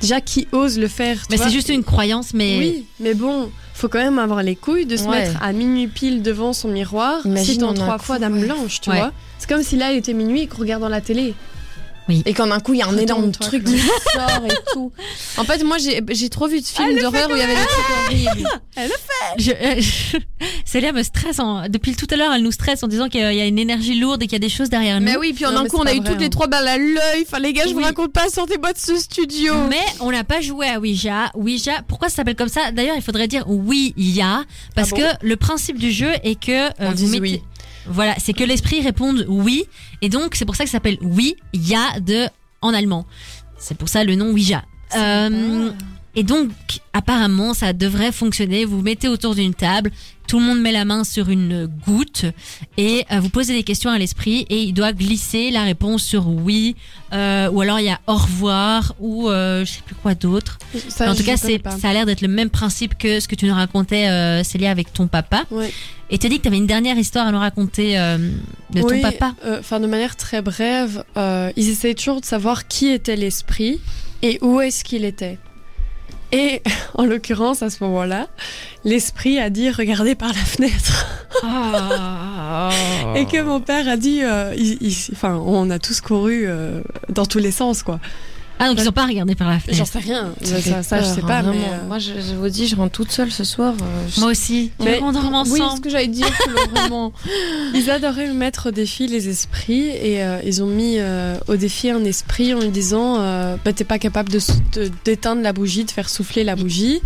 [0.00, 3.50] déjà qui ose le faire tu Mais c'est juste une croyance, mais Oui, mais bon,
[3.74, 5.20] faut quand même avoir les couilles de se Ouais.
[5.28, 8.40] mettre à minuit pile devant son miroir, Imagine en un trois fois Dame.
[8.40, 8.98] Blanche, tu Ouais.
[8.98, 9.12] vois.
[9.38, 11.34] C'est comme si là il était minuit et qu'on regarde dans la télé.
[12.26, 14.92] Et quand d'un coup, il y a un énorme truc qui sort et tout.
[15.38, 17.60] En fait, moi, j'ai j'ai trop vu de films d'horreur où il y avait des
[17.60, 18.48] trucs horribles.
[19.38, 20.18] je, euh, je-
[20.66, 22.32] Célia me stresse en- depuis tout à l'heure.
[22.34, 24.46] Elle nous stresse en disant qu'il y a une énergie lourde et qu'il y a
[24.46, 25.06] des choses derrière nous.
[25.06, 26.30] Mais oui, puis en Non, un coup, on a eu vrai, toutes les hein.
[26.30, 27.24] trois balles à l'œil.
[27.26, 27.84] Enfin, les gars, je vous Oui.
[27.84, 29.54] raconte pas, sortez-moi de ce studio.
[29.70, 31.30] Mais on n'a pas joué à Ouija.
[31.34, 32.70] Ouija, pourquoi ça s'appelle comme ça?
[32.72, 34.44] D'ailleurs, il faudrait dire oui, il y a,
[34.74, 37.42] parce Ah bon que le principe du jeu est que euh, On vous mettez- oui.
[37.86, 39.64] Voilà, c'est que l'esprit réponde oui,
[40.02, 42.26] et donc c'est pour ça que ça s'appelle oui, il y a de
[42.62, 43.06] en allemand.
[43.58, 44.64] C'est pour ça le nom Ouija.
[44.96, 45.70] Euh,
[46.16, 46.50] et donc,
[46.92, 48.64] apparemment, ça devrait fonctionner.
[48.64, 49.90] Vous vous mettez autour d'une table,
[50.28, 52.24] tout le monde met la main sur une goutte
[52.78, 56.28] et euh, vous posez des questions à l'esprit et il doit glisser la réponse sur
[56.28, 56.76] oui,
[57.12, 60.58] euh, ou alors il y a au revoir, ou euh, je sais plus quoi d'autre.
[60.88, 63.34] Ça, en tout cas, c'est, ça a l'air d'être le même principe que ce que
[63.34, 65.42] tu nous racontais, euh, Célia, avec ton papa.
[65.50, 65.70] Ouais.
[66.10, 68.18] Et tu as dit que tu avais une dernière histoire à nous raconter euh,
[68.70, 69.34] de Oui, ton papa.
[69.44, 73.80] euh, Enfin, de manière très brève, euh, ils essayaient toujours de savoir qui était l'esprit
[74.22, 75.38] et où est-ce qu'il était.
[76.36, 76.62] Et
[76.94, 78.26] en l'occurrence, à ce moment-là,
[78.84, 81.06] l'esprit a dit regardez par la fenêtre.
[83.16, 86.80] Et que mon père a dit, euh, il- il- enfin, on a tous couru euh,
[87.08, 88.00] dans tous les sens, quoi.
[88.60, 89.86] Ah, donc ils ont pas regardé par la J'en fenêtre.
[89.92, 90.32] sais rien.
[90.42, 91.56] Ça, Ça, ça, je sais pas, mais.
[91.56, 93.74] euh, Moi, je, je vous dis, je rentre toute seule ce soir.
[93.82, 94.70] euh, je- Moi aussi.
[94.82, 95.16] Mais- on Oui,
[95.60, 95.76] ensemble.
[95.76, 96.28] ce que j'allais dire,
[96.72, 97.12] vraiment.
[97.74, 101.90] Ils adoraient mettre au défi les esprits et euh, ils ont mis euh, au défi
[101.90, 105.52] un esprit en lui disant euh, bah, t'es pas capable de s- de- d'éteindre la
[105.52, 107.00] bougie, de faire souffler la bougie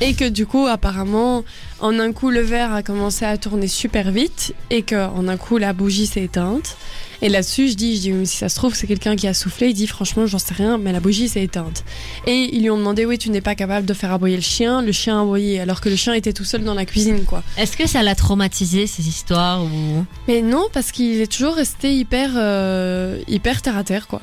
[0.00, 1.44] et que du coup apparemment
[1.80, 5.36] en un coup le verre a commencé à tourner super vite et que en un
[5.36, 6.76] coup la bougie s'est éteinte
[7.22, 9.68] et là-dessus je dis je dis si ça se trouve c'est quelqu'un qui a soufflé.
[9.68, 11.84] Il dit franchement j'en sais rien mais la bougie s'est éteinte.
[12.26, 14.82] Et ils lui ont demandé oui tu n'es pas capable de faire aboyer le chien.
[14.82, 17.42] Le chien a aboyé alors que le chien était tout seul dans la cuisine quoi.
[17.56, 20.04] Est-ce que ça l'a traumatisé, ces histoires ou...
[20.26, 24.20] mais non, parce qu'il est toujours resté hyper, euh, hyper terre à terre, quoi.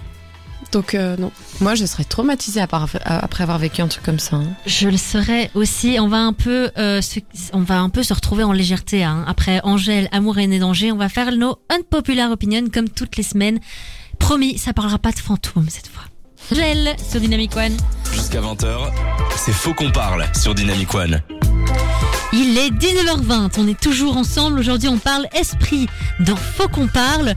[0.75, 1.31] Donc, euh, non.
[1.61, 4.35] Moi, je serais traumatisée après avoir vécu un truc comme ça.
[4.35, 4.43] hein.
[4.65, 5.97] Je le serais aussi.
[6.01, 7.21] On va un peu, euh, se,
[7.53, 9.01] on va un peu se retrouver en légèreté.
[9.05, 9.23] Hein.
[9.25, 13.23] Après Angèle, Amour et Né danger, on va faire nos unpopular opinions comme toutes les
[13.23, 13.59] semaines.
[14.19, 16.03] Promis, ça parlera pas de fantômes cette fois.
[16.51, 17.77] Angèle sur Dynamic One.
[18.11, 18.91] Jusqu'à 20h,
[19.37, 21.21] c'est Faux qu'on parle sur Dynamic One.
[22.37, 24.59] Il est 19h20, on est toujours ensemble.
[24.59, 25.87] Aujourd'hui, on parle esprit
[26.19, 27.29] dans Faut qu'on parle.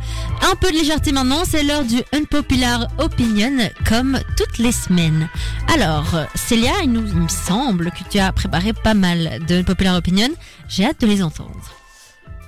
[0.42, 3.52] Un peu de légèreté maintenant, c'est l'heure du Unpopular Opinion,
[3.88, 5.28] comme toutes les semaines.
[5.72, 9.96] Alors, Célia, il, nous, il me semble que tu as préparé pas mal de Unpopular
[9.96, 10.30] Opinion.
[10.68, 11.54] J'ai hâte de les entendre.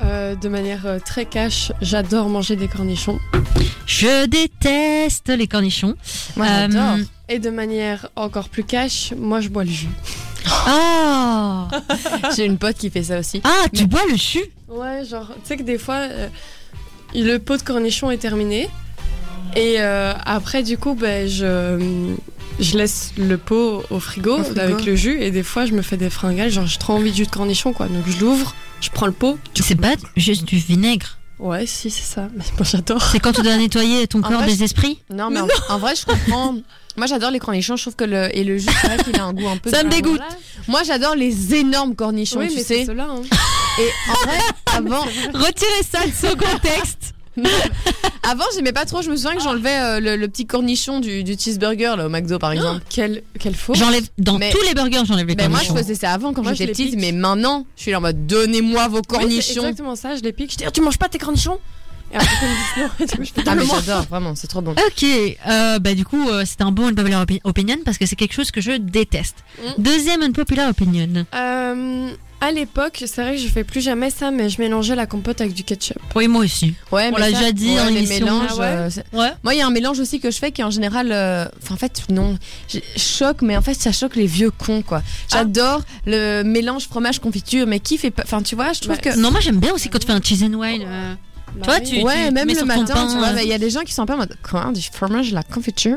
[0.03, 3.21] Euh, de manière euh, très cash, j'adore manger des cornichons.
[3.87, 5.95] Je déteste les cornichons.
[6.37, 7.07] Moi, Euh, j'adore.
[7.29, 9.89] Et de manière encore plus cash, moi, je bois le jus.
[10.69, 11.65] Oh
[12.37, 13.41] J'ai une pote qui fait ça aussi.
[13.45, 16.29] Ah, tu bois le jus Ouais, genre, tu sais que des fois, euh,
[17.15, 18.69] le pot de cornichons est terminé.
[19.57, 22.05] Et euh, après, du coup, ben, je,
[22.61, 24.61] je laisse le pot au frigo, Au frigo.
[24.61, 25.21] avec le jus.
[25.21, 26.51] Et des fois, je me fais des fringales.
[26.51, 27.87] Genre, j'ai trop envie de jus de cornichon, quoi.
[27.87, 29.39] Donc, je l'ouvre, je prends le pot.
[29.61, 31.19] C'est pas juste du vinaigre.
[31.41, 32.29] Ouais, si, c'est ça.
[32.37, 33.03] Mais moi, j'adore.
[33.03, 35.03] C'est quand tu dois nettoyer ton En corps vrai, des esprits?
[35.13, 36.55] Non, mais, en, en vrai, je comprends.
[37.01, 37.77] Moi, j'adore les cornichons.
[37.77, 39.71] Je trouve que le et le jus, c'est vrai qu'il a un goût un peu.
[39.71, 40.21] Ça me dégoûte.
[40.69, 42.85] Moi, j'adore les énormes cornichons, Oui, tu mais sais.
[42.85, 43.05] cela.
[43.11, 43.23] Hein.
[43.79, 44.39] Et en vrai,
[44.77, 47.15] avant, Retirez ça de ce contexte
[48.23, 49.01] avant, j'aimais pas trop.
[49.01, 52.09] Je me souviens que j'enlevais euh, le, le petit cornichon du, du cheeseburger là au
[52.11, 52.83] McDo, par exemple.
[52.91, 53.73] Quel, quel faux.
[53.75, 55.83] J'enlève dans Mais- tous les burgers, j'enlève les Mais moi, je cornichons.
[55.87, 57.01] faisais ça avant quand j'étais petite, pique.
[57.01, 59.61] mais maintenant, je suis là en mode donnez-moi vos Oui, c'est cornichons.
[59.63, 60.53] exactement ça, je les pique.
[60.53, 61.59] Je dis, oh, tu manges pas tes cornichons?
[62.13, 62.17] Et
[63.47, 64.73] Ah mais j'adore, vraiment, c'est trop bon.
[64.73, 68.17] Ok, euh, bah du coup, euh, c'est un bon unpopular opi- opinion parce que c'est
[68.17, 69.37] quelque chose que je déteste.
[69.63, 69.83] Mm.
[69.83, 71.25] Deuxième unpopular opinion.
[71.35, 72.11] Euh,
[72.43, 75.41] à l'époque, c'est vrai que je fais plus jamais ça, mais je mélangeais la compote
[75.43, 75.99] avec du ketchup.
[76.17, 76.75] Oui, moi aussi.
[76.91, 78.25] Ouais, On mais l'a ça- déjà dit ouais, en les émission.
[78.25, 79.31] mélanges, Ah ouais euh, c'est- Ouais.
[79.45, 81.75] Moi, il y a un mélange aussi que je fais qui en général, euh, enfin
[81.75, 82.39] en fait non,
[82.97, 85.03] choque, mais en fait ça choque les vieux cons quoi.
[85.31, 89.01] J'adore le mélange fromage confiture, mais qui fait pas, enfin tu vois, je trouve Ouais.
[89.13, 90.85] que Non, moi j'aime bien aussi quand tu fais un cheese and wine.
[90.87, 91.15] euh,
[91.67, 93.35] Bah tu- ouais, même mets le matin, pain, tu vois, euh.
[93.35, 95.33] bah, il y a des gens qui sont un peu en mode quoi, du fromage,
[95.33, 95.97] la confiture.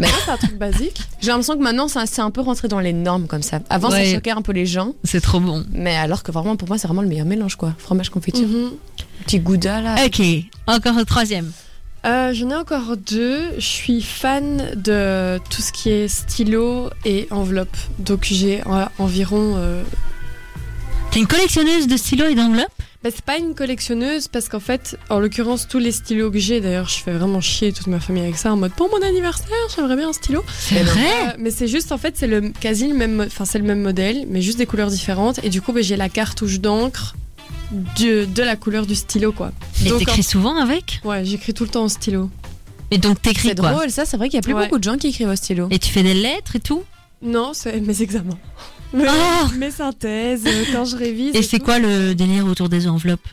[0.00, 1.00] Ça, c'est un truc basique.
[1.20, 3.60] J'ai l'impression que maintenant ça- c'est un peu rentré dans les normes comme ça.
[3.70, 4.04] Avant Ouais.
[4.06, 5.64] ça choquait un peu les gens, C'est trop bon.
[5.72, 8.72] mais alors que vraiment pour moi c'est vraiment le meilleur mélange quoi, fromage confiture, Mhm.
[9.24, 9.94] petit gouda là.
[10.04, 10.20] Ok,
[10.66, 11.52] encore le troisième.
[12.06, 13.40] Euh, J'en ai encore deux.
[13.56, 17.76] Je suis fan de tout ce qui est stylo et enveloppe.
[17.98, 19.54] Donc j'ai euh, environ.
[19.56, 19.82] euh,
[21.10, 22.66] T'es une collectionneuse de stylos et d'enveloppes?
[23.04, 26.62] Bah, c'est pas une collectionneuse parce qu'en fait, en l'occurrence, tous les stylos que j'ai,
[26.62, 29.46] d'ailleurs, je fais vraiment chier toute ma famille avec ça en mode pour mon anniversaire,
[29.76, 30.42] j'aimerais bien un stylo.
[30.58, 30.90] C'est Mais non.
[30.92, 33.64] vrai Euh, mais c'est juste en fait, c'est le quasi le même, enfin c'est le
[33.66, 35.38] même modèle, mais juste des couleurs différentes.
[35.44, 37.14] Et du coup, bah, j'ai la cartouche d'encre
[37.98, 39.52] de, de la couleur du stylo, quoi.
[39.84, 41.00] Et Donc, t'écris souvent avec?
[41.04, 42.30] Ouais, j'écris tout le temps en stylo.
[42.90, 43.72] Et donc t'écris C'est quoi?
[43.72, 44.64] drôle, ça c'est vrai qu'il y a plus Ouais.
[44.64, 45.68] beaucoup de gens qui écrivent au stylo.
[45.70, 46.84] Et tu fais des lettres et tout?
[47.20, 48.38] Non, c'est mes examens.
[48.94, 51.34] Mes, Oh mes synthèses, euh, quand je révise.
[51.34, 53.26] Et c'est quoi le délire autour des enveloppes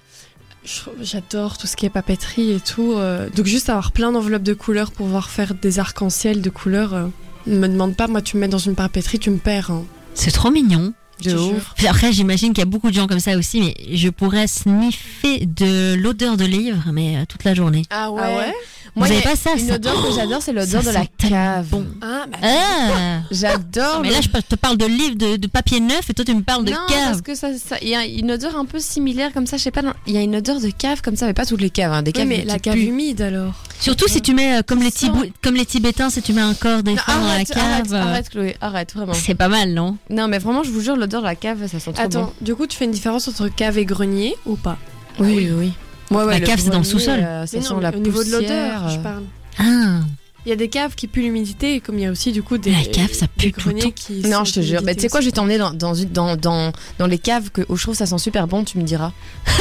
[1.01, 2.93] J'adore tout ce qui est papeterie et tout.
[2.93, 6.93] euh, donc juste avoir plein d'enveloppes de couleurs pour pouvoir faire des arcs-en-ciel de couleurs.
[6.93, 7.07] euh,
[7.47, 9.71] ne me demande pas, moi tu me mets dans une papeterie, tu me perds.
[9.71, 9.83] hein.
[10.13, 10.93] C'est trop mignon.
[11.23, 11.75] De ouf.
[11.87, 15.45] après, j'imagine qu'il y a beaucoup de gens comme ça aussi, mais je pourrais sniffer
[15.45, 17.83] de l'odeur de livre, mais toute la journée.
[17.91, 18.53] Ah Ah ouais?
[18.95, 21.67] Vous avez a pas ça, Une ça odeur que j'adore, c'est l'odeur de la cave.
[21.69, 21.85] bon.
[22.01, 24.01] Ah, bah, Ah J'adore.
[24.01, 26.35] Mais le- là, je te parle de livre, de, de papier neuf, et toi, tu
[26.35, 27.21] me parles de non, parce cave.
[27.21, 27.47] que ça,
[27.81, 29.55] il y a une odeur un peu similaire comme ça.
[29.57, 29.81] Je sais pas.
[30.07, 31.93] Il y a une odeur de cave comme ça, mais pas toutes les caves.
[31.93, 33.53] hein, des oui, caves mais qui la cave humide alors.
[33.79, 34.91] Surtout si tu mets, euh, comme, les.
[34.91, 37.91] Tibou- comme les Tibétains, si tu mets un corps Non, d'éléphant dans la cave, arrête,
[37.93, 39.13] euh, arrête, Chloé, arrête, vraiment.
[39.13, 39.97] c'est pas mal, non?
[40.09, 42.33] Non, mais vraiment, je vous jure, l'odeur de la cave, ça sent trop Attends, bon.
[42.41, 44.77] du coup, tu fais une différence entre cave et grenier ou pas?
[45.19, 45.73] Oui, oui, oui.
[46.11, 47.19] Ouais, ouais, La cave, c'est dans le sous-sol.
[47.19, 49.01] euh, ça sent la au niveau de l'odeur, je euh.
[49.01, 49.23] parle.
[49.59, 50.01] Ah
[50.45, 52.41] Il y a des caves qui puent l'humidité, et comme il y a aussi du
[52.41, 53.91] coup des, La cave, ça pue tout le temps.
[53.91, 54.21] qui.
[54.27, 54.81] Non, je te jure.
[54.83, 57.61] Mais tu sais quoi, je vais t'emmener dans, dans, dans, dans, dans les caves que,
[57.69, 59.11] où je trouve ça sent super bon, tu me diras.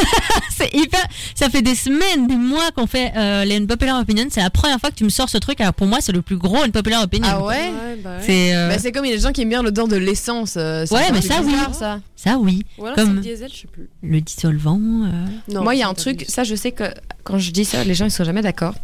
[0.50, 1.00] C'est hyper.
[1.34, 4.26] Ça fait des semaines, des mois qu'on fait euh, les Unpopular Opinion.
[4.30, 5.60] C'est la première fois que tu me sors ce truc.
[5.60, 7.28] Alors pour moi, c'est le plus gros Unpopular Opinion.
[7.30, 7.70] Ah ouais?
[8.02, 8.22] Bah ouais.
[8.24, 9.96] C'est euh, Bah, c'est comme il y a des gens qui aiment bien l'odeur de
[9.96, 10.54] l'essence.
[10.56, 11.52] euh, c'est Ouais, mais ça, oui.
[11.72, 12.00] ça.
[12.16, 12.64] ça, oui.
[12.78, 13.88] Ou alors comme- le diesel, je sais plus.
[14.02, 14.80] Le dissolvant.
[14.80, 15.10] euh,
[15.52, 16.84] Non, Moi, il y a un truc, ça, je sais que
[17.24, 18.74] quand je dis ça, les gens ils sont jamais d'accord.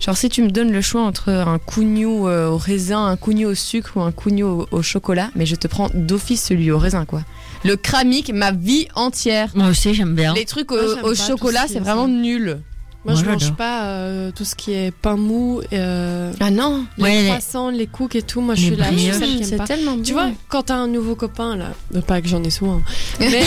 [0.00, 3.48] Genre, si tu me donnes le choix entre un cougnou euh, au raisin, un cougnou
[3.48, 6.78] au sucre ou un cougnou au, au chocolat, mais je te prends d'office celui au
[6.78, 7.22] raisin, quoi.
[7.64, 9.50] Le cramique, ma vie entière.
[9.54, 10.34] Moi aussi, j'aime bien.
[10.34, 12.60] Les trucs au, chocolat, c'est est vraiment nul.
[13.08, 16.84] Moi, Moi, je mange pas euh, tout ce qui est pain mou, euh, Ah non,
[16.98, 18.40] les Ouais, les- croissants, les cookies et tout.
[18.40, 19.18] Moi, je Les suis là, je suis brioches.
[19.20, 19.66] celle qui aime c'est pas.
[19.66, 20.02] tellement bon.
[20.02, 22.80] Tu vois, quand t'as un nouveau copain là, euh, pas que j'en ai souvent,
[23.20, 23.42] mais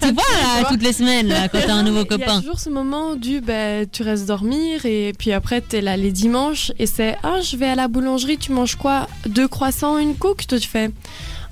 [0.00, 0.22] tu vois,
[0.60, 2.40] là, toutes les semaines, là, quand t'as un nouveau Il y a copain.
[2.40, 6.72] toujours ce moment du bah, tu restes dormir et puis après t'es là les dimanches
[6.78, 9.06] et c'est ah je vais à la boulangerie tu manges quoi?
[9.26, 10.46] Deux croissants une cook?
[10.46, 10.90] Toi tu fais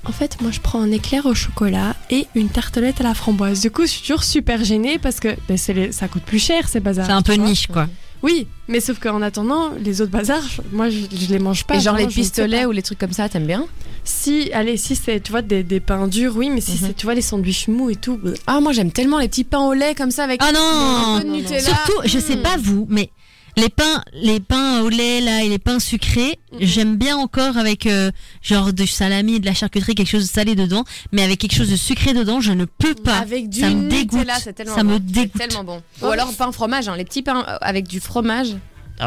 [0.05, 3.61] en fait moi je prends un éclair au chocolat et une tartelette à la framboise
[3.61, 6.67] du coup je suis toujours super gênée parce que c'est les- ça coûte plus cher
[6.67, 7.87] ces bazars C'est un peu niche, quoi.
[8.21, 11.79] oui mais sauf qu'en attendant les autres bazars moi je, je les mange pas Et
[11.79, 13.65] genre vraiment, les pistolets ou les trucs comme ça, t'aimes bien?
[14.05, 16.77] Si allez si c'est tu vois des, des pains durs oui mais si Mhm.
[16.87, 19.45] c'est tu vois les sandwichs mous et tout bah, Ah, moi j'aime tellement les petits
[19.45, 21.39] pains au lait comme ça avec Ah un non peu de non, non.
[21.39, 21.61] Nutella.
[21.61, 22.41] Surtout, je sais Mm.
[22.41, 23.09] pas vous, mais
[23.57, 26.59] les pains, les pains au lait là et les pains sucrés, Mhm.
[26.61, 30.55] j'aime bien encore avec euh, genre du salami, de la charcuterie, quelque chose de salé
[30.55, 33.17] dedans, mais avec quelque chose de sucré dedans, je ne peux pas.
[33.17, 34.27] Avec du ça me dégoûte.
[34.43, 34.89] C'est tellement Ça bon.
[34.91, 35.33] me C'est dégoûte.
[35.41, 35.81] tellement bon.
[36.01, 38.55] Ou alors pain fromage, hein, les petits pains euh, avec du fromage.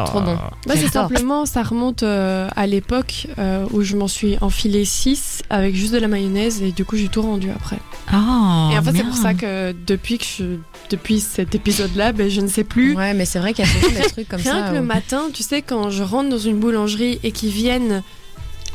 [0.05, 0.37] Trop bon.
[0.67, 5.41] Bah, c'est simplement, ça remonte euh, à l'époque euh, où je m'en suis enfilé 6
[5.49, 7.79] avec juste de la mayonnaise et du coup j'ai tout rendu après.
[8.13, 10.43] Oh, et en fait c'est pour ça que depuis que je,
[10.89, 12.95] depuis cet épisode-là, ben, je ne sais plus.
[12.95, 14.69] Ouais, mais c'est vrai qu'il y a souvent des trucs comme Rien ça.
[14.69, 18.03] que le matin, tu sais, quand je rentre dans une boulangerie et qu'ils viennent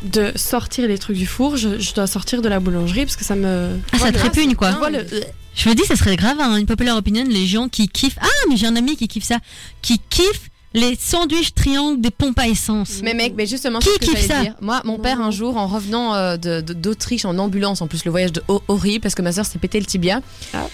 [0.02, 3.24] de sortir les trucs du four, je, je dois sortir de la boulangerie parce que
[3.24, 3.78] ça me.
[3.92, 4.72] Ah, ça te répugne, quoi.
[4.72, 5.06] Vois le-
[5.54, 8.18] Je me dis, ça serait grave, hein, une populaire opinion, les gens qui kiffent.
[8.20, 9.38] Ah, mais j'ai un ami qui kiffe ça.
[9.80, 13.00] Qui kiffe les sandwichs triangles des pompes à essence.
[13.04, 14.54] Mais mec, mais justement, Qui ce que kiffe ça dire.
[14.62, 18.04] Moi, mon père, un jour, en revenant euh, de- de- d'Autriche en ambulance, en plus
[18.06, 20.20] le voyage de horrible, parce que ma soeur s'est pété le tibia.
[20.54, 20.66] Ah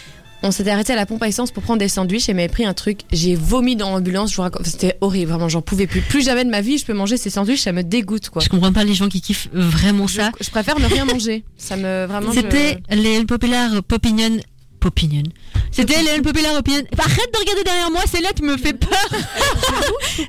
[0.43, 2.65] on s'était arrêté à la pompe à essence pour prendre des sandwichs et m'avait pris
[2.65, 3.01] un truc.
[3.13, 4.33] J'ai vomi dans l'ambulance.
[4.33, 4.67] Je raconte...
[4.67, 6.01] C'était horrible, vraiment, j'en pouvais plus.
[6.01, 8.43] Plus jamais de ma vie, je peux manger ces sandwichs, ça me dégoûte, quoi.
[8.43, 10.31] Je comprends pas les gens qui kiffent vraiment ça.
[10.41, 11.45] Je, préfère ne rien manger.
[11.57, 12.33] Ça me vraiment.
[12.33, 12.97] C'était je...
[12.97, 14.39] les populaires Popinion.
[14.79, 15.25] Popinion.
[15.73, 16.83] C'était le Popular Opinion.
[16.99, 19.09] Arrête de regarder derrière moi, c'est là, tu me fais peur.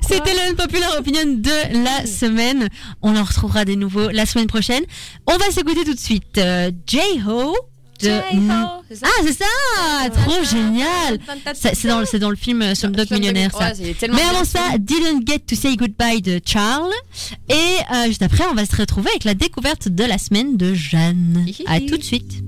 [0.06, 2.68] C'était le Popular Opinion de la semaine.
[3.02, 4.82] On en retrouvera des nouveaux la semaine prochaine.
[5.26, 6.38] On va s'écouter tout de suite.
[6.38, 7.54] Euh, J-Ho.
[8.02, 9.44] Ah, c'est ça
[10.10, 11.18] Trop génial.
[11.54, 13.72] C'est dans, dans le film euh, Slumdog Millionnaire, ça.
[14.12, 16.92] Mais avant ça, Didn't Get to Say Goodbye de Charles.
[17.48, 20.74] Et euh, juste après, on va se retrouver avec la découverte de la semaine de
[20.74, 21.44] Jeanne.
[21.66, 22.42] à tout de suite.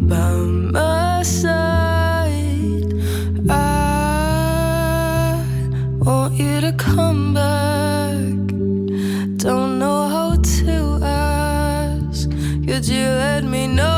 [0.00, 2.92] by my side.
[3.48, 5.44] I
[6.00, 8.24] want you to come back.
[9.36, 12.30] Don't know how to ask.
[12.66, 13.97] Could you let me know?